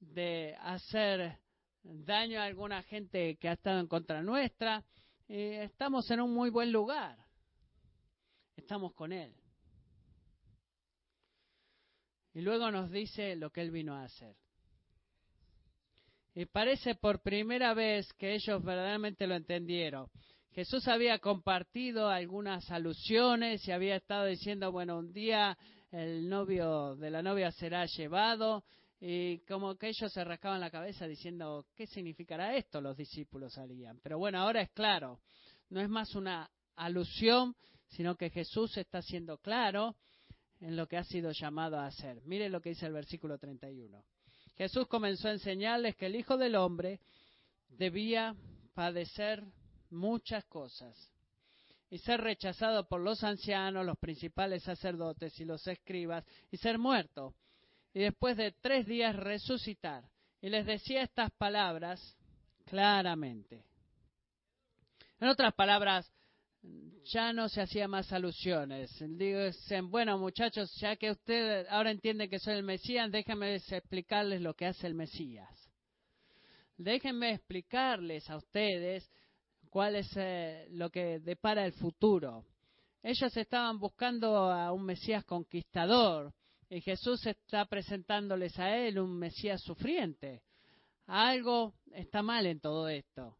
[0.00, 1.38] de hacer
[1.82, 4.84] daño a alguna gente que ha estado en contra nuestra.
[5.26, 7.27] estamos en un muy buen lugar.
[8.58, 9.32] Estamos con él.
[12.34, 14.34] Y luego nos dice lo que él vino a hacer.
[16.34, 20.08] Y parece por primera vez que ellos verdaderamente lo entendieron.
[20.50, 25.56] Jesús había compartido algunas alusiones y había estado diciendo, bueno, un día
[25.92, 28.64] el novio de la novia será llevado
[29.00, 32.80] y como que ellos se rascaban la cabeza diciendo, ¿qué significará esto?
[32.80, 34.00] Los discípulos salían.
[34.02, 35.20] Pero bueno, ahora es claro,
[35.70, 37.54] no es más una alusión,
[37.88, 39.96] sino que Jesús está siendo claro
[40.60, 42.20] en lo que ha sido llamado a hacer.
[42.24, 44.04] Mire lo que dice el versículo 31.
[44.56, 47.00] Jesús comenzó a enseñarles que el Hijo del Hombre
[47.68, 48.34] debía
[48.74, 49.44] padecer
[49.90, 50.96] muchas cosas
[51.90, 57.34] y ser rechazado por los ancianos, los principales sacerdotes y los escribas y ser muerto
[57.94, 60.04] y después de tres días resucitar.
[60.40, 62.16] Y les decía estas palabras
[62.66, 63.64] claramente.
[65.20, 66.08] En otras palabras,
[67.04, 68.90] ya no se hacía más alusiones.
[69.00, 74.54] Dicen, bueno muchachos, ya que usted ahora entiende que soy el Mesías, déjenme explicarles lo
[74.54, 75.48] que hace el Mesías.
[76.76, 79.10] Déjenme explicarles a ustedes
[79.70, 82.44] cuál es eh, lo que depara el futuro.
[83.02, 86.32] Ellos estaban buscando a un Mesías conquistador
[86.68, 90.42] y Jesús está presentándoles a él un Mesías sufriente.
[91.06, 93.36] Algo está mal en todo esto.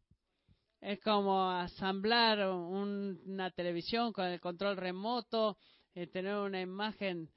[0.81, 5.59] Es como asamblar una televisión con el control remoto
[5.95, 7.29] y tener una imagen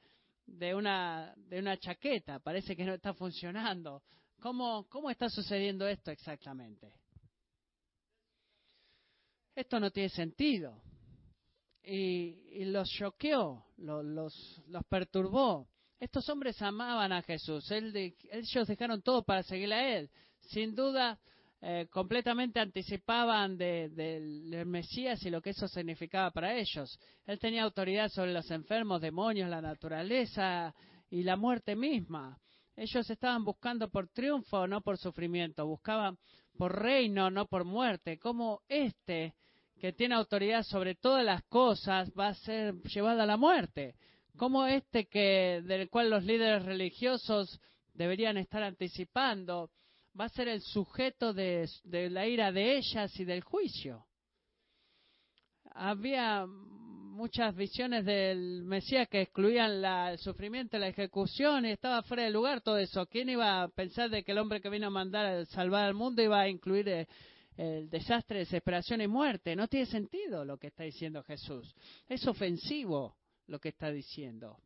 [0.45, 2.39] de una, de una chaqueta.
[2.39, 4.03] Parece que no está funcionando.
[4.39, 6.93] ¿Cómo, cómo está sucediendo esto exactamente?
[9.55, 10.81] esto no tiene sentido.
[11.83, 15.67] Y, los choqueó, los, los, perturbó.
[15.99, 20.09] Estos hombres amaban a Jesús, ellos dejaron todo para seguir a Él.
[20.41, 21.19] Sin duda,
[21.63, 26.99] eh, completamente anticipaban del Mesías y lo que eso significaba para ellos.
[27.25, 30.73] Él tenía autoridad sobre los enfermos, demonios, la naturaleza
[31.11, 32.35] y la muerte misma.
[32.75, 36.17] Ellos estaban buscando por triunfo, no por sufrimiento, buscaban
[36.57, 38.17] por reino, no por muerte.
[38.17, 39.35] Como este
[39.79, 43.95] que tiene autoridad sobre todas las cosas va a ser llevado a la muerte.
[44.35, 47.59] Como este que del cual los líderes religiosos
[47.93, 49.69] deberían estar anticipando
[50.19, 54.05] va a ser el sujeto de, la ira de ellas y del juicio.
[55.73, 62.31] Había muchas visiones del Mesías que excluían el sufrimiento, la ejecución, y estaba fuera de
[62.31, 63.05] lugar todo eso.
[63.05, 65.93] ¿Quién iba a pensar de que el hombre que vino a mandar a salvar al
[65.93, 67.07] mundo iba a incluir eh,
[67.57, 69.55] el desastre, desesperación y muerte.
[69.55, 71.75] No tiene sentido lo que está diciendo Jesús.
[72.07, 74.57] Es ofensivo lo que está diciendo.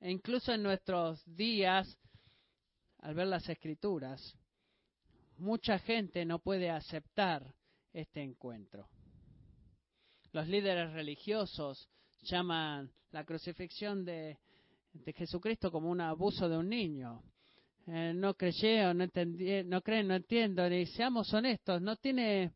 [0.00, 1.98] E incluso en nuestros días,
[3.04, 4.34] al ver las escrituras,
[5.36, 7.54] mucha gente no puede aceptar
[7.92, 8.88] este encuentro.
[10.32, 11.90] Los líderes religiosos
[12.22, 14.38] llaman la crucifixión de,
[15.16, 17.22] Jesucristo como un abuso de un niño.
[17.88, 20.66] Eh, no creyeron, no, entendí, no creen, no entiendo.
[20.66, 22.52] Y seamos honestos, no tiene,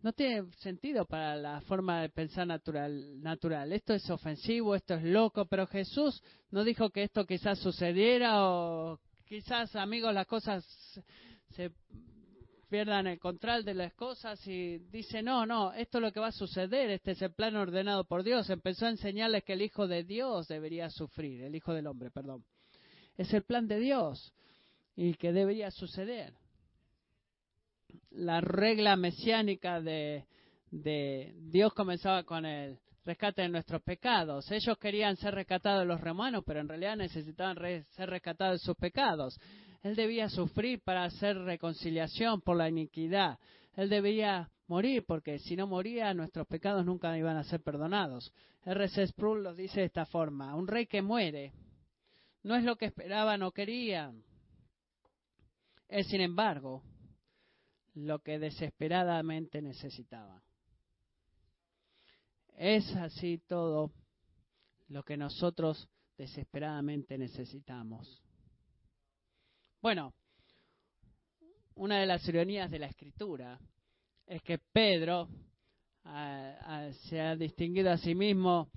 [0.00, 3.72] no tiene sentido para la forma de pensar natural, natural.
[3.72, 6.20] Esto es ofensivo, esto es loco, pero Jesús
[6.50, 10.64] no dijo que esto quizás sucediera o quizás, amigos, las cosas
[11.50, 11.70] se,
[12.72, 16.28] pierdan el control de las cosas y dice, no, no, esto es lo que va
[16.28, 18.48] a suceder, este es el plan ordenado por Dios.
[18.48, 22.46] Empezó a enseñarles que el Hijo de Dios debería sufrir, el Hijo del Hombre, perdón.
[23.18, 24.32] Es el plan de Dios
[24.96, 26.32] y que debería suceder.
[28.08, 30.24] La regla mesiánica de,
[30.70, 34.50] de Dios comenzaba con el rescate de nuestros pecados.
[34.50, 37.56] Ellos querían ser rescatados de los romanos, pero en realidad necesitaban
[37.90, 39.38] ser rescatados de sus pecados.
[39.82, 43.38] Él debía sufrir para hacer reconciliación por la iniquidad.
[43.74, 48.32] Él debía morir, porque si no moría, nuestros pecados nunca iban a ser perdonados.
[48.64, 49.08] R.C.
[49.08, 51.52] Sproul lo dice de esta forma: un rey que muere
[52.44, 54.22] no es lo que esperaban o querían.
[55.88, 56.82] Es, sin embargo,
[57.94, 60.42] lo que desesperadamente necesitaban.
[62.56, 63.92] Es así todo
[64.88, 68.22] lo que nosotros desesperadamente necesitamos.
[69.80, 70.14] Bueno,
[71.74, 73.58] una de las ironías de la escritura
[74.26, 75.28] es que Pedro
[76.04, 78.70] se ha distinguido a sí mismo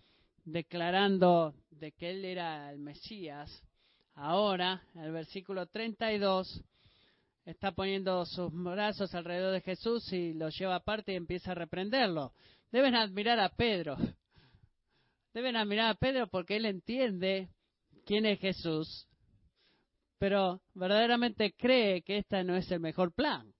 [0.43, 3.63] declarando de que él era el Mesías.
[4.13, 6.63] Ahora, en el versículo 32,
[7.45, 12.33] está poniendo sus brazos alrededor de Jesús y lo lleva aparte y empieza a reprenderlo.
[12.75, 13.95] Deben admirar a Pedro.
[15.33, 17.49] Deben admirar a Pedro porque él entiende
[18.05, 19.07] quién es Jesús
[20.17, 23.53] pero verdaderamente cree que este no es el mejor plan.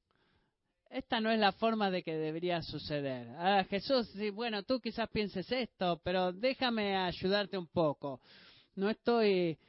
[0.89, 3.27] Esta no es la forma de que debería suceder.
[3.69, 8.21] Jesús, sí, bueno, tú quizás pienses esto, pero déjame ayudarte un poco.
[8.75, 9.59] No estoy,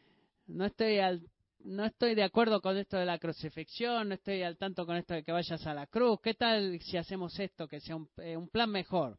[0.47, 1.21] no estoy al,
[1.59, 5.15] no estoy de acuerdo con esto de la crucifixión, no estoy al tanto con esto
[5.15, 6.21] de que vayas a la cruz.
[6.23, 9.19] ¿Qué tal si hacemos esto, que sea un, eh, un plan mejor?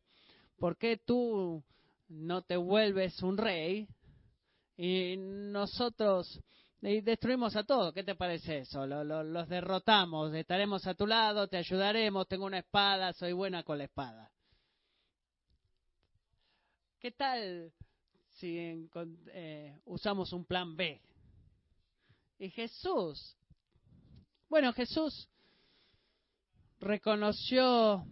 [0.58, 1.64] ¿Por qué tú
[2.10, 3.88] no te vuelves un rey
[4.78, 6.40] y nosotros
[6.82, 7.94] destruimos a todos.
[7.94, 8.86] ¿Qué te parece eso?
[8.86, 13.86] los derrotamos, estaremos a tu lado, te ayudaremos, tengo una espada, soy buena con la
[13.86, 14.32] espada.
[17.00, 17.72] ¿Qué tal
[18.30, 18.90] si
[19.28, 21.02] eh, usamos un plan B?
[22.40, 23.36] Y Jesús,
[24.50, 25.28] bueno, Jesús
[26.80, 28.06] reconoció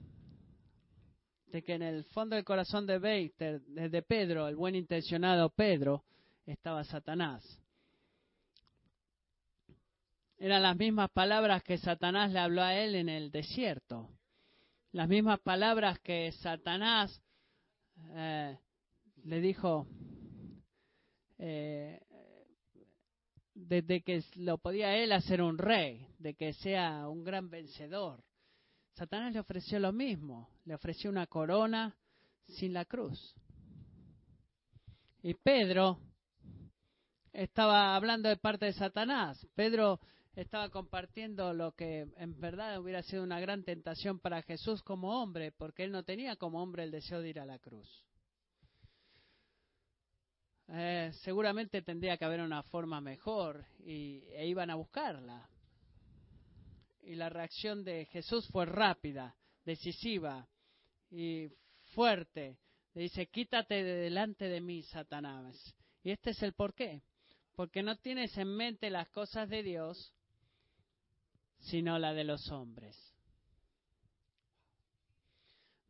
[1.56, 6.04] de que en el fondo del corazón de, de Pedro, el buen intencionado Pedro,
[6.46, 7.62] estaba Satanás.
[10.38, 14.10] Eran las mismas palabras que Satanás le habló a él en el desierto.
[14.92, 17.22] Las mismas palabras que Satanás
[18.16, 18.60] eh,
[19.24, 19.88] le dijo
[21.38, 22.02] eh,
[23.54, 28.22] desde que lo podía él hacer un rey, de que sea un gran vencedor.
[28.96, 31.96] Satanás le ofreció lo mismo, le ofreció una corona
[32.48, 33.36] sin la cruz.
[35.22, 36.00] Y Pedro
[37.34, 39.46] estaba hablando de parte de Satanás.
[39.56, 40.00] Pedro
[40.36, 45.52] estaba compartiendo lo que en verdad hubiera sido una gran tentación para Jesús como hombre,
[45.52, 48.06] porque él no tenía como hombre el deseo de ir a la cruz.
[50.68, 55.48] Eh, seguramente tendría que haber una forma mejor y, e iban a buscarla.
[57.02, 60.48] Y la reacción de Jesús fue rápida, decisiva
[61.12, 61.50] y
[61.94, 62.58] fuerte.
[62.94, 65.76] Le dice, quítate de delante de mí, Satanás.
[66.04, 67.02] Y este es el porqué.
[67.56, 70.14] Porque no tienes en mente las cosas de Dios,
[71.60, 72.98] sino la de los hombres.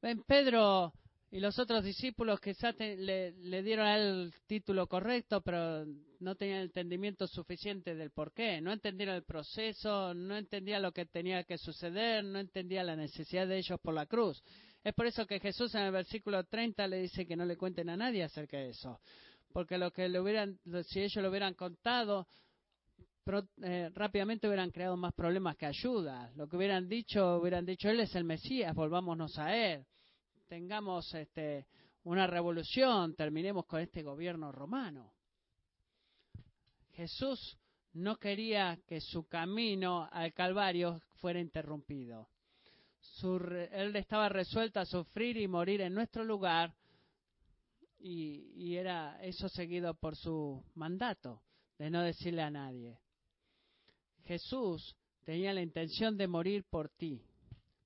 [0.01, 0.93] Ven, Pedro
[1.31, 5.85] y los otros discípulos quizás le, dieron el título correcto, pero
[6.19, 8.61] no tenían entendimiento suficiente del por qué.
[8.61, 13.47] No entendieron el proceso, no entendían lo que tenía que suceder, no entendían la necesidad
[13.47, 14.41] de ellos por la cruz.
[14.85, 17.89] Es por eso que Jesús en el versículo 30 le dice que no le cuenten
[17.89, 19.01] a nadie acerca de eso.
[19.51, 22.27] Porque lo que le hubieran, si ellos lo hubieran contado,
[23.63, 26.31] eh, rápidamente hubieran creado más problemas que ayuda.
[26.35, 29.87] Lo que hubieran dicho, hubieran dicho, Él es el Mesías, volvámonos a Él.
[30.47, 31.65] Tengamos este,
[32.03, 35.15] una revolución, terminemos con este gobierno romano.
[36.91, 37.57] Jesús
[37.93, 42.29] no quería que su camino al Calvario fuera interrumpido.
[43.23, 46.75] Él estaba resuelto a sufrir y morir en nuestro lugar
[47.97, 51.41] y, y era eso seguido por su mandato
[51.77, 52.99] de no decirle a nadie.
[54.25, 57.21] Jesús tenía la intención de morir por ti,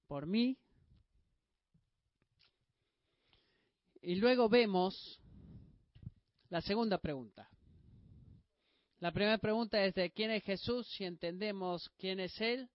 [0.08, 0.58] por mí.
[4.02, 5.22] Y luego vemos
[6.50, 7.50] la segunda pregunta.
[9.00, 12.70] La primera pregunta es de quién es Jesús, si entendemos quién es Él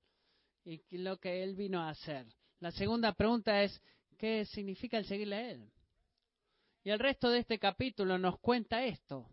[0.65, 2.27] y lo que Él vino a hacer.
[2.65, 3.79] La segunda pregunta es
[4.17, 5.71] qué significa el seguirle a Él.
[6.83, 9.29] Y el resto de este capítulo nos cuenta esto,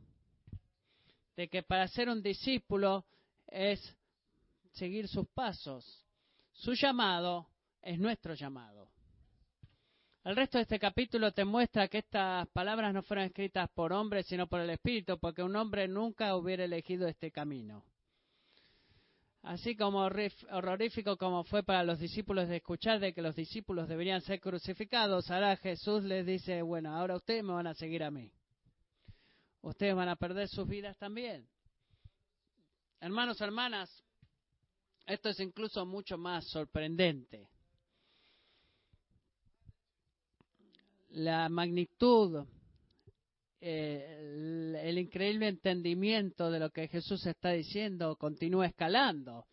[1.38, 3.06] de que para ser un discípulo
[3.48, 3.80] es
[4.74, 6.06] seguir sus pasos.
[6.52, 7.48] Su llamado
[7.82, 8.90] es nuestro llamado.
[10.26, 14.26] El resto de este capítulo te muestra que estas palabras no fueron escritas por hombres,
[14.28, 17.86] sino por el Espíritu, porque un hombre nunca hubiera elegido este camino.
[19.44, 24.22] Así como horrorífico como fue para los discípulos de escuchar de que los discípulos deberían
[24.22, 28.32] ser crucificados, ahora Jesús les dice, bueno, ahora ustedes me van a seguir a mí.
[29.62, 31.48] Ustedes van a perder sus vidas también.
[33.00, 33.89] Hermanos, hermanas,
[35.08, 37.50] esto es incluso mucho más sorprendente.
[41.10, 42.46] La magnitud,
[43.64, 49.45] eh, el, increíble entendimiento de lo que Jesús está diciendo continúa escalando.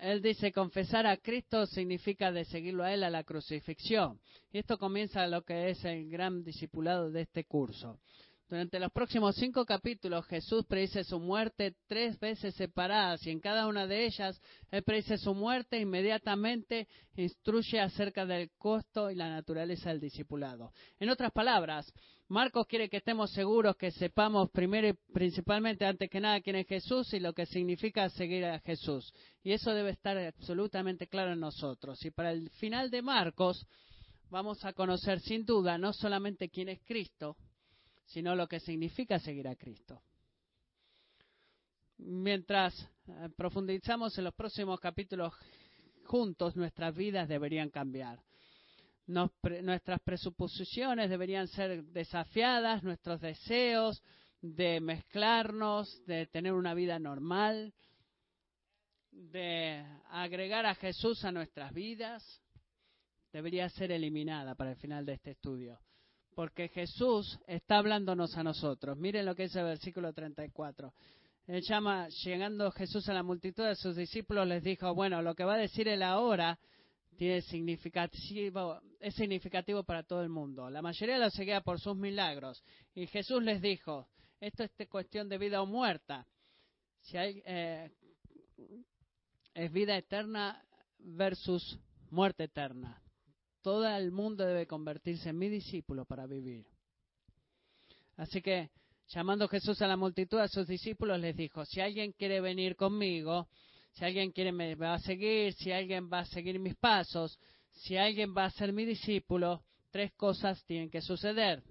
[0.00, 4.20] Él dice, confesar a Cristo significa de seguirlo a Él a la crucifixión.
[4.50, 8.00] Y esto comienza lo que es el gran discipulado de este curso.
[8.48, 13.66] Durante los próximos cinco capítulos Jesús predice su muerte tres veces separadas y en cada
[13.66, 14.40] una de ellas
[14.70, 16.86] Él predice su muerte inmediatamente
[17.16, 20.72] instruye acerca del costo y la naturaleza del discipulado.
[21.00, 21.92] En otras palabras,
[22.28, 26.68] Marcos quiere que estemos seguros que sepamos primero y principalmente antes que nada quién es
[26.68, 29.12] Jesús y lo que significa seguir a Jesús.
[29.42, 32.04] Y eso debe estar absolutamente claro en nosotros.
[32.04, 33.66] Y para el final de Marcos
[34.30, 37.36] vamos a conocer sin duda no solamente quién es Cristo,
[38.06, 40.00] sino lo que significa seguir a Cristo.
[41.98, 42.74] Mientras
[43.08, 45.34] eh, profundizamos en los próximos capítulos
[46.04, 48.20] juntos, nuestras vidas deberían cambiar.
[49.06, 54.02] nuestras presuposiciones deberían ser desafiadas, nuestros deseos
[54.40, 57.72] de mezclarnos, de tener una vida normal,
[59.10, 62.42] de agregar a Jesús a nuestras vidas,
[63.32, 65.80] debería ser eliminada para el final de este estudio
[66.36, 68.98] porque Jesús está hablándonos a nosotros.
[68.98, 70.92] Miren lo que dice el versículo 34.
[71.46, 75.44] Él llama, llegando Jesús a la multitud de sus discípulos, les dijo, bueno, lo que
[75.44, 76.58] va a decir él ahora
[77.16, 80.68] tiene significativo, es significativo para todo el mundo.
[80.68, 82.62] La mayoría lo seguía por sus milagros.
[82.94, 84.06] Y Jesús les dijo,
[84.38, 86.26] esto es cuestión de vida o muerta.
[87.00, 87.90] Si hay, eh,
[89.54, 90.62] es vida eterna
[90.98, 91.78] versus
[92.10, 93.02] muerte eterna.
[93.66, 96.64] Todo el mundo debe convertirse en mi discípulo para vivir.
[98.16, 98.70] Así que,
[99.08, 103.48] llamando Jesús a la multitud, a sus discípulos, les dijo, si alguien quiere venir conmigo,
[103.90, 107.40] si alguien quiere me va a seguir, si alguien va a seguir mis pasos,
[107.72, 111.64] si alguien va a ser mi discípulo, tres cosas tienen que suceder.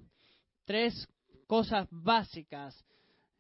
[0.66, 1.08] Tres
[1.48, 2.76] cosas básicas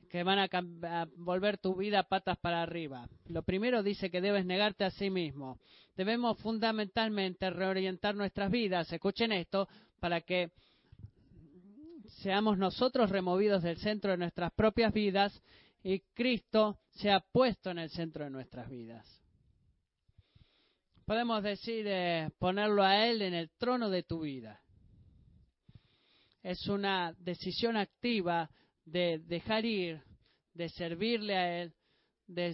[0.09, 3.07] que van a, volver tu vida patas para arriba.
[3.27, 5.59] Lo primero dice que debes negarte a sí mismo.
[5.95, 9.67] Debemos fundamentalmente reorientar nuestras vidas, escuchen esto,
[9.99, 10.51] para que
[12.21, 15.41] seamos nosotros removidos del centro de nuestras propias vidas
[15.83, 19.05] y Cristo sea puesto en el centro de nuestras vidas.
[21.05, 24.59] Podemos decir eh, ponerlo a Él en el trono de tu vida.
[26.41, 28.49] Es una decisión activa
[28.85, 30.01] de dejar ir,
[30.53, 31.73] de servirle a Él,
[32.27, 32.53] de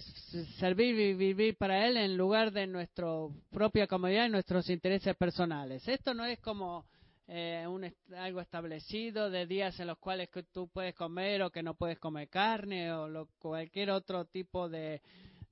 [0.58, 3.06] servir y vivir para Él en lugar de nuestra
[3.50, 5.86] propia comodidad y nuestros intereses personales.
[5.86, 6.86] Esto no es como
[7.28, 11.62] eh, un, algo establecido de días en los cuales que tú puedes comer o que
[11.62, 15.00] no puedes comer carne o cualquier otro tipo de,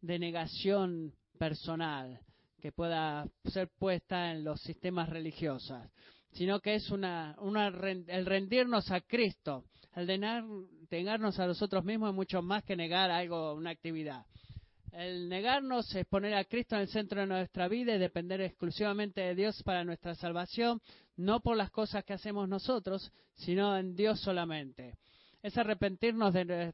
[0.02, 2.20] negación personal
[2.60, 5.80] que pueda ser puesta en los sistemas religiosos,
[6.32, 9.64] sino que es una, una, el rendirnos a Cristo
[9.96, 10.06] el
[10.90, 14.24] negarnos a nosotros mismos es mucho más que negar algo, una actividad.
[14.92, 19.20] El negarnos es poner a Cristo en el centro de nuestra vida y depender exclusivamente
[19.20, 20.80] de Dios para nuestra salvación,
[21.16, 24.98] no por las cosas que hacemos nosotros, sino en Dios solamente.
[25.42, 26.72] Es arrepentirnos de,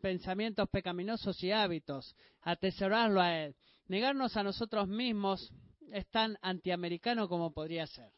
[0.00, 3.56] pensamientos pecaminosos y hábitos, atesorarlo a Él.
[3.88, 5.50] Negarnos a nosotros mismos
[5.92, 8.10] es tan antiamericano como podría ser.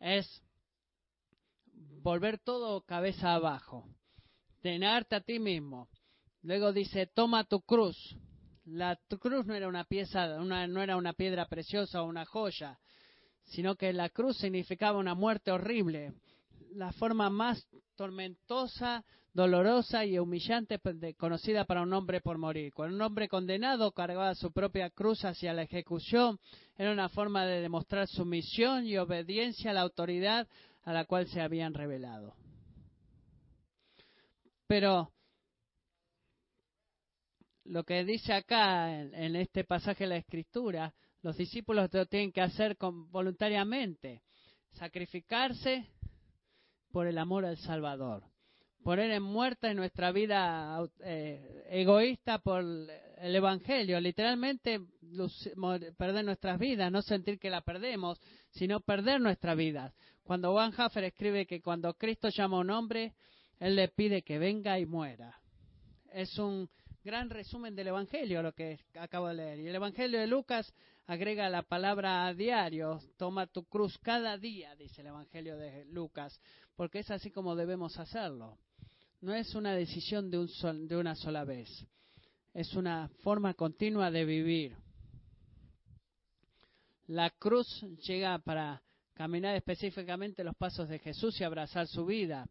[0.00, 0.42] Es
[2.02, 3.88] volver todo cabeza abajo,
[4.60, 5.88] tenerte a ti mismo.
[6.42, 7.96] Luego dice, toma tu cruz.
[8.64, 12.78] La cruz no era una pieza, una, no era una piedra preciosa o una joya,
[13.44, 16.12] sino que la cruz significaba una muerte horrible,
[16.74, 20.80] la forma más tormentosa, dolorosa y humillante
[21.16, 22.72] conocida para un hombre por morir.
[22.72, 26.38] Cuando un hombre condenado cargaba su propia cruz hacia la ejecución,
[26.76, 30.46] era una forma de demostrar sumisión y obediencia a la autoridad
[30.82, 32.34] a la cual se habían revelado.
[34.66, 35.12] Pero
[37.64, 42.40] lo que dice acá en, este pasaje de la Escritura, los discípulos lo tienen que
[42.40, 44.22] hacer voluntariamente,
[44.72, 45.86] sacrificarse
[46.90, 48.24] por el amor al Salvador,
[48.82, 54.80] poner en muerte nuestra vida eh, egoísta por el Evangelio, literalmente
[55.96, 58.20] perder nuestras vidas, no sentir que la perdemos,
[58.50, 59.94] sino perder nuestra vida.
[60.24, 63.14] Cuando Juan Haffer escribe que cuando Cristo llama a un hombre,
[63.58, 65.38] Él le pide que venga y muera.
[66.12, 66.68] Es un
[67.04, 69.58] gran resumen del Evangelio lo que acabo de leer.
[69.60, 70.72] Y el Evangelio de Lucas
[71.06, 76.40] agrega la palabra a diario, toma tu cruz cada día, dice el Evangelio de Lucas,
[76.76, 78.58] porque es así como debemos hacerlo.
[79.20, 81.68] No es una decisión de una sola vez,
[82.54, 84.76] es una forma continua de vivir.
[87.06, 88.82] La cruz llega para
[89.14, 92.48] caminar específicamente los pasos de Jesús y abrazar su vida.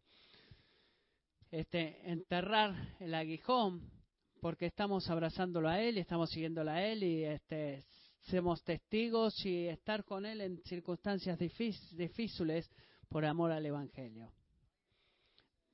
[1.50, 3.92] Este, enterrar el aguijón
[4.40, 7.84] porque estamos abrazándolo a Él y estamos siguiéndolo a Él y este,
[8.22, 12.70] somos testigos y estar con Él en circunstancias difíciles
[13.10, 14.32] por amor al Evangelio.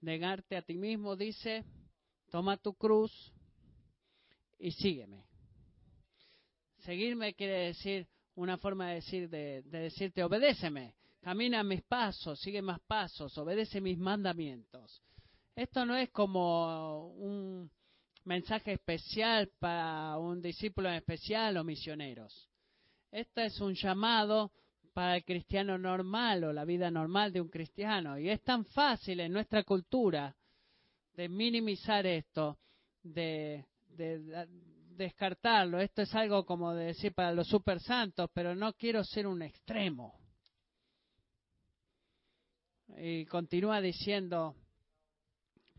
[0.02, 1.64] Negarte a ti mismo dice,
[2.30, 3.34] toma tu cruz
[4.60, 5.26] y sígueme.
[6.80, 8.08] Seguirme quiere decir
[8.38, 13.82] una forma de decir de, de decirte obedéceme, camina mis pasos, sigue más pasos, obedece
[13.82, 15.04] mis mandamientos.
[15.56, 17.70] Esto no es como un
[18.26, 22.48] mensaje especial para un discípulo en especial o misioneros.
[23.12, 24.52] Este es un llamado
[24.94, 28.20] para el cristiano normal o la vida normal de un cristiano.
[28.20, 30.36] Y es tan fácil en nuestra cultura
[31.16, 32.60] de minimizar esto,
[33.02, 33.66] de,
[34.98, 35.80] descartarlo.
[35.80, 39.42] Esto es algo como de decir para los super santos, pero no quiero ser un
[39.42, 40.20] extremo.
[42.98, 44.56] Y continúa diciendo,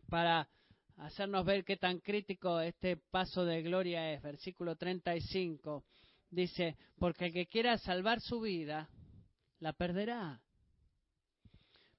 [0.09, 0.49] para
[0.97, 4.23] hacernos ver qué tan crítico este paso de gloria es.
[4.23, 5.85] Versículo 35
[6.31, 8.89] dice, porque el que quiera salvar su vida,
[9.61, 10.41] la perderá.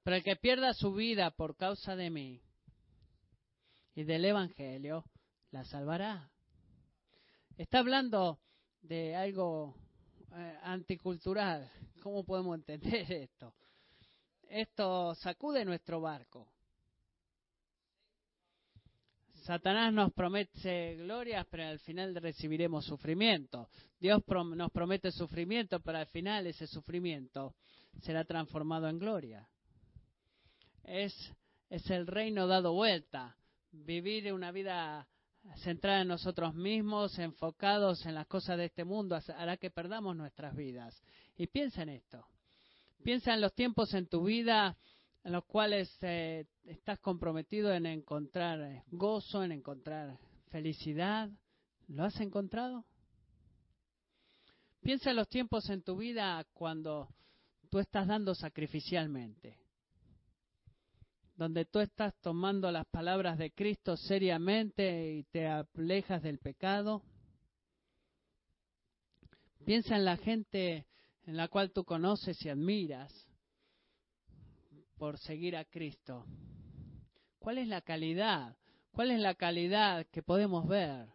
[0.03, 2.41] Pero el que pierda su vida por causa de mí
[3.95, 5.03] y del Evangelio,
[5.51, 6.32] la salvará.
[7.60, 8.39] Está hablando
[8.84, 9.76] de algo
[10.32, 11.70] eh, anticultural.
[12.01, 13.53] ¿Cómo podemos entender esto?
[14.47, 16.47] Esto sacude nuestro barco.
[19.43, 23.68] Satanás nos promete glorias, pero al final recibiremos sufrimiento.
[23.99, 24.24] Dios
[24.55, 27.55] nos promete sufrimiento, pero al final ese sufrimiento
[28.03, 29.49] será transformado en gloria.
[30.82, 31.14] Es,
[31.70, 33.36] es el reino dado vuelta.
[33.74, 35.05] Vivir una vida
[35.57, 40.55] centrada en nosotros mismos, enfocados en las cosas de este mundo, hará que perdamos nuestras
[40.55, 41.01] vidas.
[41.37, 42.25] Y piensa en esto.
[43.03, 44.77] Piensa en los tiempos en tu vida
[45.23, 50.17] en los cuales eh, estás comprometido en encontrar eh, gozo, en encontrar
[50.49, 51.29] felicidad.
[51.87, 52.85] ¿Lo has encontrado?
[54.81, 57.09] Piensa en los tiempos en tu vida cuando
[57.69, 59.59] tú estás dando sacrificialmente,
[61.39, 67.01] donde tú estás tomando las palabras de Cristo seriamente y te alejas del pecado.
[69.65, 70.85] Piensa en la gente
[71.23, 73.13] en la cual tú conoces y admiras
[74.97, 76.25] por seguir a Cristo.
[77.39, 78.57] ¿Cuál es la calidad?
[78.91, 81.07] ¿Cuál es la calidad que podemos ver?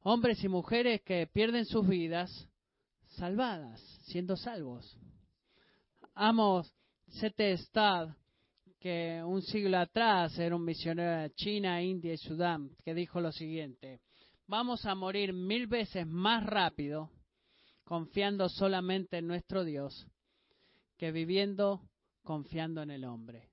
[0.00, 2.48] Hombres y mujeres que pierden sus vidas
[3.06, 4.98] salvadas, siendo salvos.
[6.12, 6.74] Amos
[7.06, 8.08] Sete Stad,
[8.84, 13.32] que un siglo atrás era un misionero de China, India y Sudán, que dijo lo
[13.32, 14.02] siguiente,
[14.46, 17.10] vamos a morir mil veces más rápido
[17.84, 20.06] confiando solamente en nuestro Dios
[20.98, 21.80] que viviendo
[22.22, 23.48] confiando en el hombre.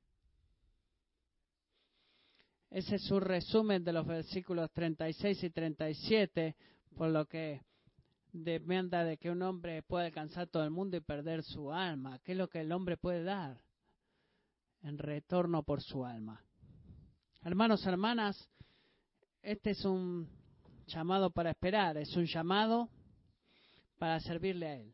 [2.69, 6.57] Ese es su resumen de los versículos 36 y 37,
[6.97, 7.61] por lo que
[8.33, 12.19] demanda de que un hombre pueda alcanzar todo el mundo y perder su alma.
[12.19, 13.70] ¿Qué es lo que el hombre puede dar
[14.83, 16.43] en retorno por su alma?
[17.43, 18.49] Hermanos, hermanas,
[19.41, 20.29] este es un
[20.87, 22.89] llamado para esperar, es un llamado
[23.97, 24.93] para servirle a Él,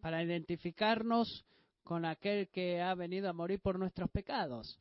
[0.00, 1.44] para identificarnos
[1.82, 4.78] con aquel que ha venido a morir por nuestros pecados.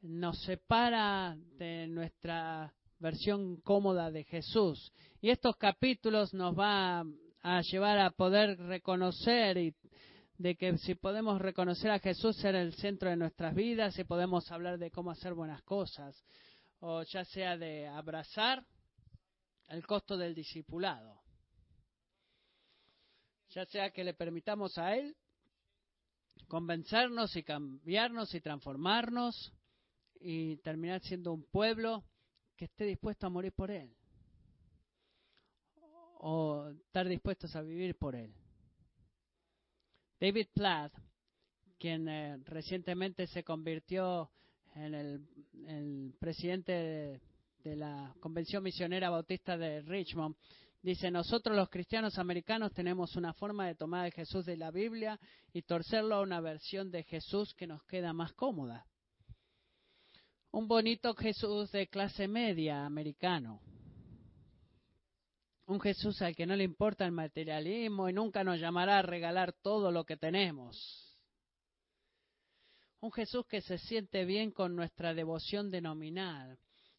[0.00, 4.92] Nos separa de nuestra versión cómoda de Jesús.
[5.20, 7.04] Y estos capítulos nos va
[7.42, 9.74] a llevar a poder reconocer y
[10.42, 14.50] de que si podemos reconocer a Jesús ser el centro de nuestras vidas, y podemos
[14.50, 16.20] hablar de cómo hacer buenas cosas,
[16.80, 18.66] o ya sea de abrazar
[19.68, 21.22] el costo del discipulado,
[23.50, 25.16] ya sea que le permitamos a Él
[26.48, 29.52] convencernos y cambiarnos y transformarnos
[30.18, 32.04] y terminar siendo un pueblo
[32.56, 33.94] que esté dispuesto a morir por Él
[36.18, 38.34] o estar dispuestos a vivir por Él.
[40.22, 40.92] David Platt,
[41.80, 44.30] quien eh, recientemente se convirtió
[44.76, 47.20] en el, presidente
[47.64, 50.36] de la Convención Misionera Bautista de Richmond.
[50.80, 55.18] Dice, nosotros los cristianos americanos tenemos una forma de tomar a Jesús de la Biblia
[55.52, 58.86] y torcerlo a una versión de Jesús que nos queda más cómoda.
[60.52, 63.60] Un bonito Jesús de clase media americano.
[65.72, 69.54] Un Jesús al que no le importa el materialismo y nunca nos llamará a regalar
[69.54, 71.16] todo lo que tenemos.
[73.00, 76.58] Un Jesús que se siente bien con nuestra devoción denominal,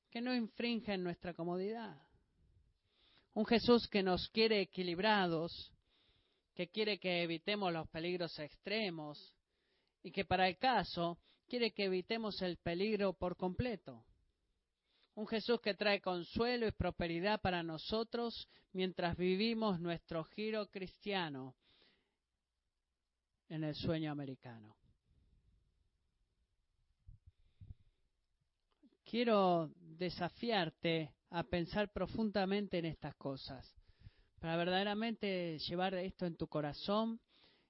[0.10, 2.02] que no infringe en nuestra comodidad.
[3.36, 5.72] Un Jesús que nos quiere equilibrados,
[6.56, 9.38] que quiere que evitemos los peligros extremos
[10.02, 14.04] y que para el caso quiere que evitemos el peligro por completo.
[15.16, 21.56] Un Jesús que trae consuelo y prosperidad para nosotros mientras vivimos nuestro giro cristiano
[23.50, 24.76] en el sueño americano.
[29.06, 33.72] Quiero desafiarte a pensar profundamente en estas cosas,
[34.40, 37.20] para verdaderamente llevar esto en tu corazón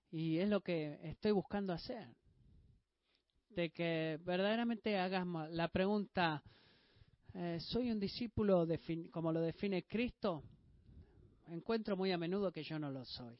[0.09, 2.07] y es lo que estoy buscando hacer.
[3.49, 6.41] De que verdaderamente hagas la pregunta,
[7.35, 8.67] eh, ¿soy un discípulo
[9.11, 10.43] como lo define Cristo?
[11.47, 13.37] Encuentro muy a menudo que yo no lo soy.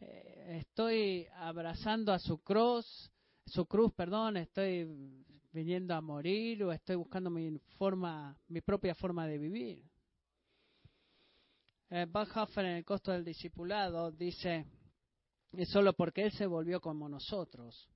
[0.00, 3.10] Eh, estoy abrazando a su cruz,
[3.46, 4.86] su cruz, perdón, estoy
[5.52, 9.84] viniendo a morir o estoy buscando mi forma, mi propia forma de vivir.
[11.88, 12.06] Eh,
[12.56, 14.66] en el costo del discipulado dice,
[15.52, 17.88] es solo porque Él se volvió como nosotros,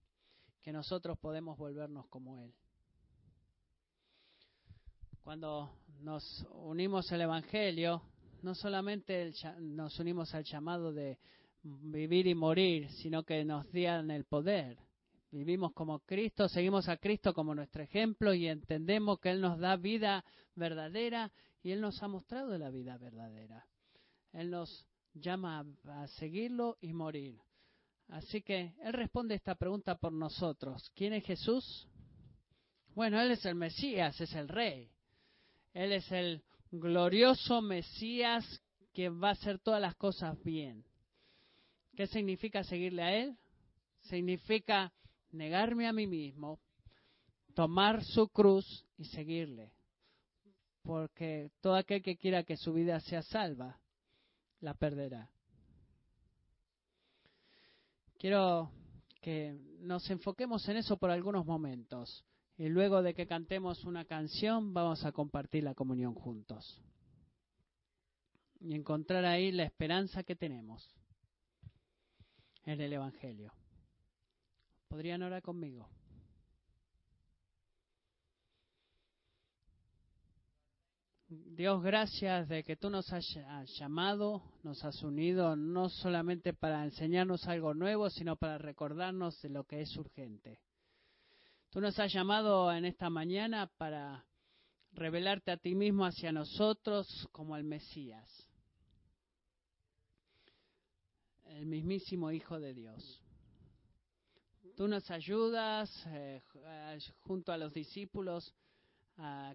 [0.62, 2.54] que nosotros podemos volvernos como Él.
[5.22, 8.02] Cuando nos unimos al Evangelio,
[8.42, 11.18] no solamente nos unimos al llamado de
[11.62, 14.78] vivir y morir, sino que nos dieron el poder
[15.32, 19.76] Vivimos como Cristo, seguimos a Cristo como nuestro ejemplo y entendemos que Él nos da
[19.76, 20.24] vida
[20.56, 21.30] verdadera
[21.62, 23.64] y Él nos ha mostrado la vida verdadera.
[24.32, 27.40] Él nos llama a, seguirlo y morir.
[28.08, 30.90] Así que Él responde esta pregunta por nosotros.
[30.96, 31.86] ¿Quién es Jesús?
[32.96, 34.90] Bueno, Él es el Mesías, es el Rey.
[35.72, 38.44] Él es el glorioso Mesías
[38.92, 40.84] que va a hacer todas las cosas bien.
[41.96, 43.38] ¿Qué significa seguirle a Él?
[44.00, 44.92] Significa
[45.32, 46.58] negarme a mí mismo,
[47.54, 49.72] tomar su cruz y seguirle.
[50.82, 53.78] Porque todo aquel que quiera que su vida sea salva,
[54.60, 55.30] la perderá.
[58.18, 58.70] Quiero
[59.20, 62.24] que nos enfoquemos en eso por algunos momentos.
[62.60, 66.78] Y luego de que cantemos una canción, vamos a compartir la comunión juntos.
[68.60, 70.94] Y encontrar ahí la esperanza que tenemos
[72.66, 73.50] en el Evangelio.
[74.88, 75.88] ¿Podrían orar conmigo?
[81.28, 83.24] Dios, gracias de que tú nos has
[83.78, 89.64] llamado, nos has unido, no solamente para enseñarnos algo nuevo, sino para recordarnos de lo
[89.64, 90.60] que es urgente.
[91.70, 94.26] Tú nos has llamado en esta mañana para
[94.92, 98.28] revelarte a ti mismo hacia nosotros como el Mesías,
[101.44, 103.22] el mismísimo Hijo de Dios
[104.80, 106.40] tú nos ayudas eh,
[107.18, 108.54] junto a los discípulos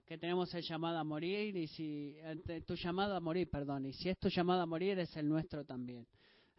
[0.06, 2.16] que tenemos el llamado a morir y si
[2.68, 5.66] tu llamado a morir, perdón, y si es tu llamado a morir es el nuestro
[5.66, 6.08] también.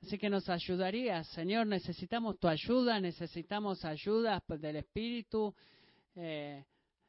[0.06, 5.52] Así que nos ayudarías, Señor, necesitamos tu ayuda, necesitamos ayuda del Espíritu,
[6.14, 6.64] eh,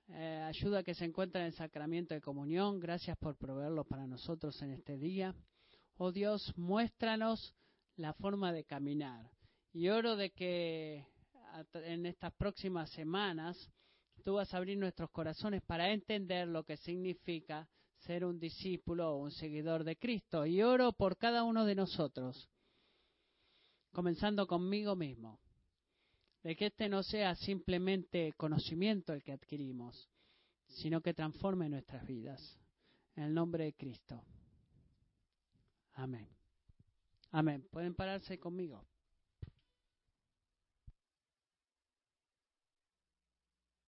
[0.07, 2.79] eh, ayuda que se encuentra en el sacramento de comunión.
[2.79, 5.35] Gracias por proveerlo para nosotros en este día.
[5.97, 7.53] Oh Dios, muéstranos
[7.97, 9.29] la forma de caminar.
[9.73, 11.05] Y oro de que
[11.75, 13.69] en estas próximas semanas,
[14.23, 17.69] tú vas a abrir nuestros corazones para entender lo que significa
[17.99, 20.47] ser un discípulo o un seguidor de Cristo.
[20.47, 22.49] Y oro por cada uno de nosotros,
[23.97, 25.39] comenzando conmigo mismo,
[26.43, 30.07] de que este no sea simplemente conocimiento el que adquirimos,
[30.67, 32.59] sino que transforme nuestras vidas.
[33.15, 34.23] En el nombre de Cristo.
[35.93, 36.29] Amén.
[37.31, 37.67] Amén.
[37.71, 38.85] Pueden pararse conmigo.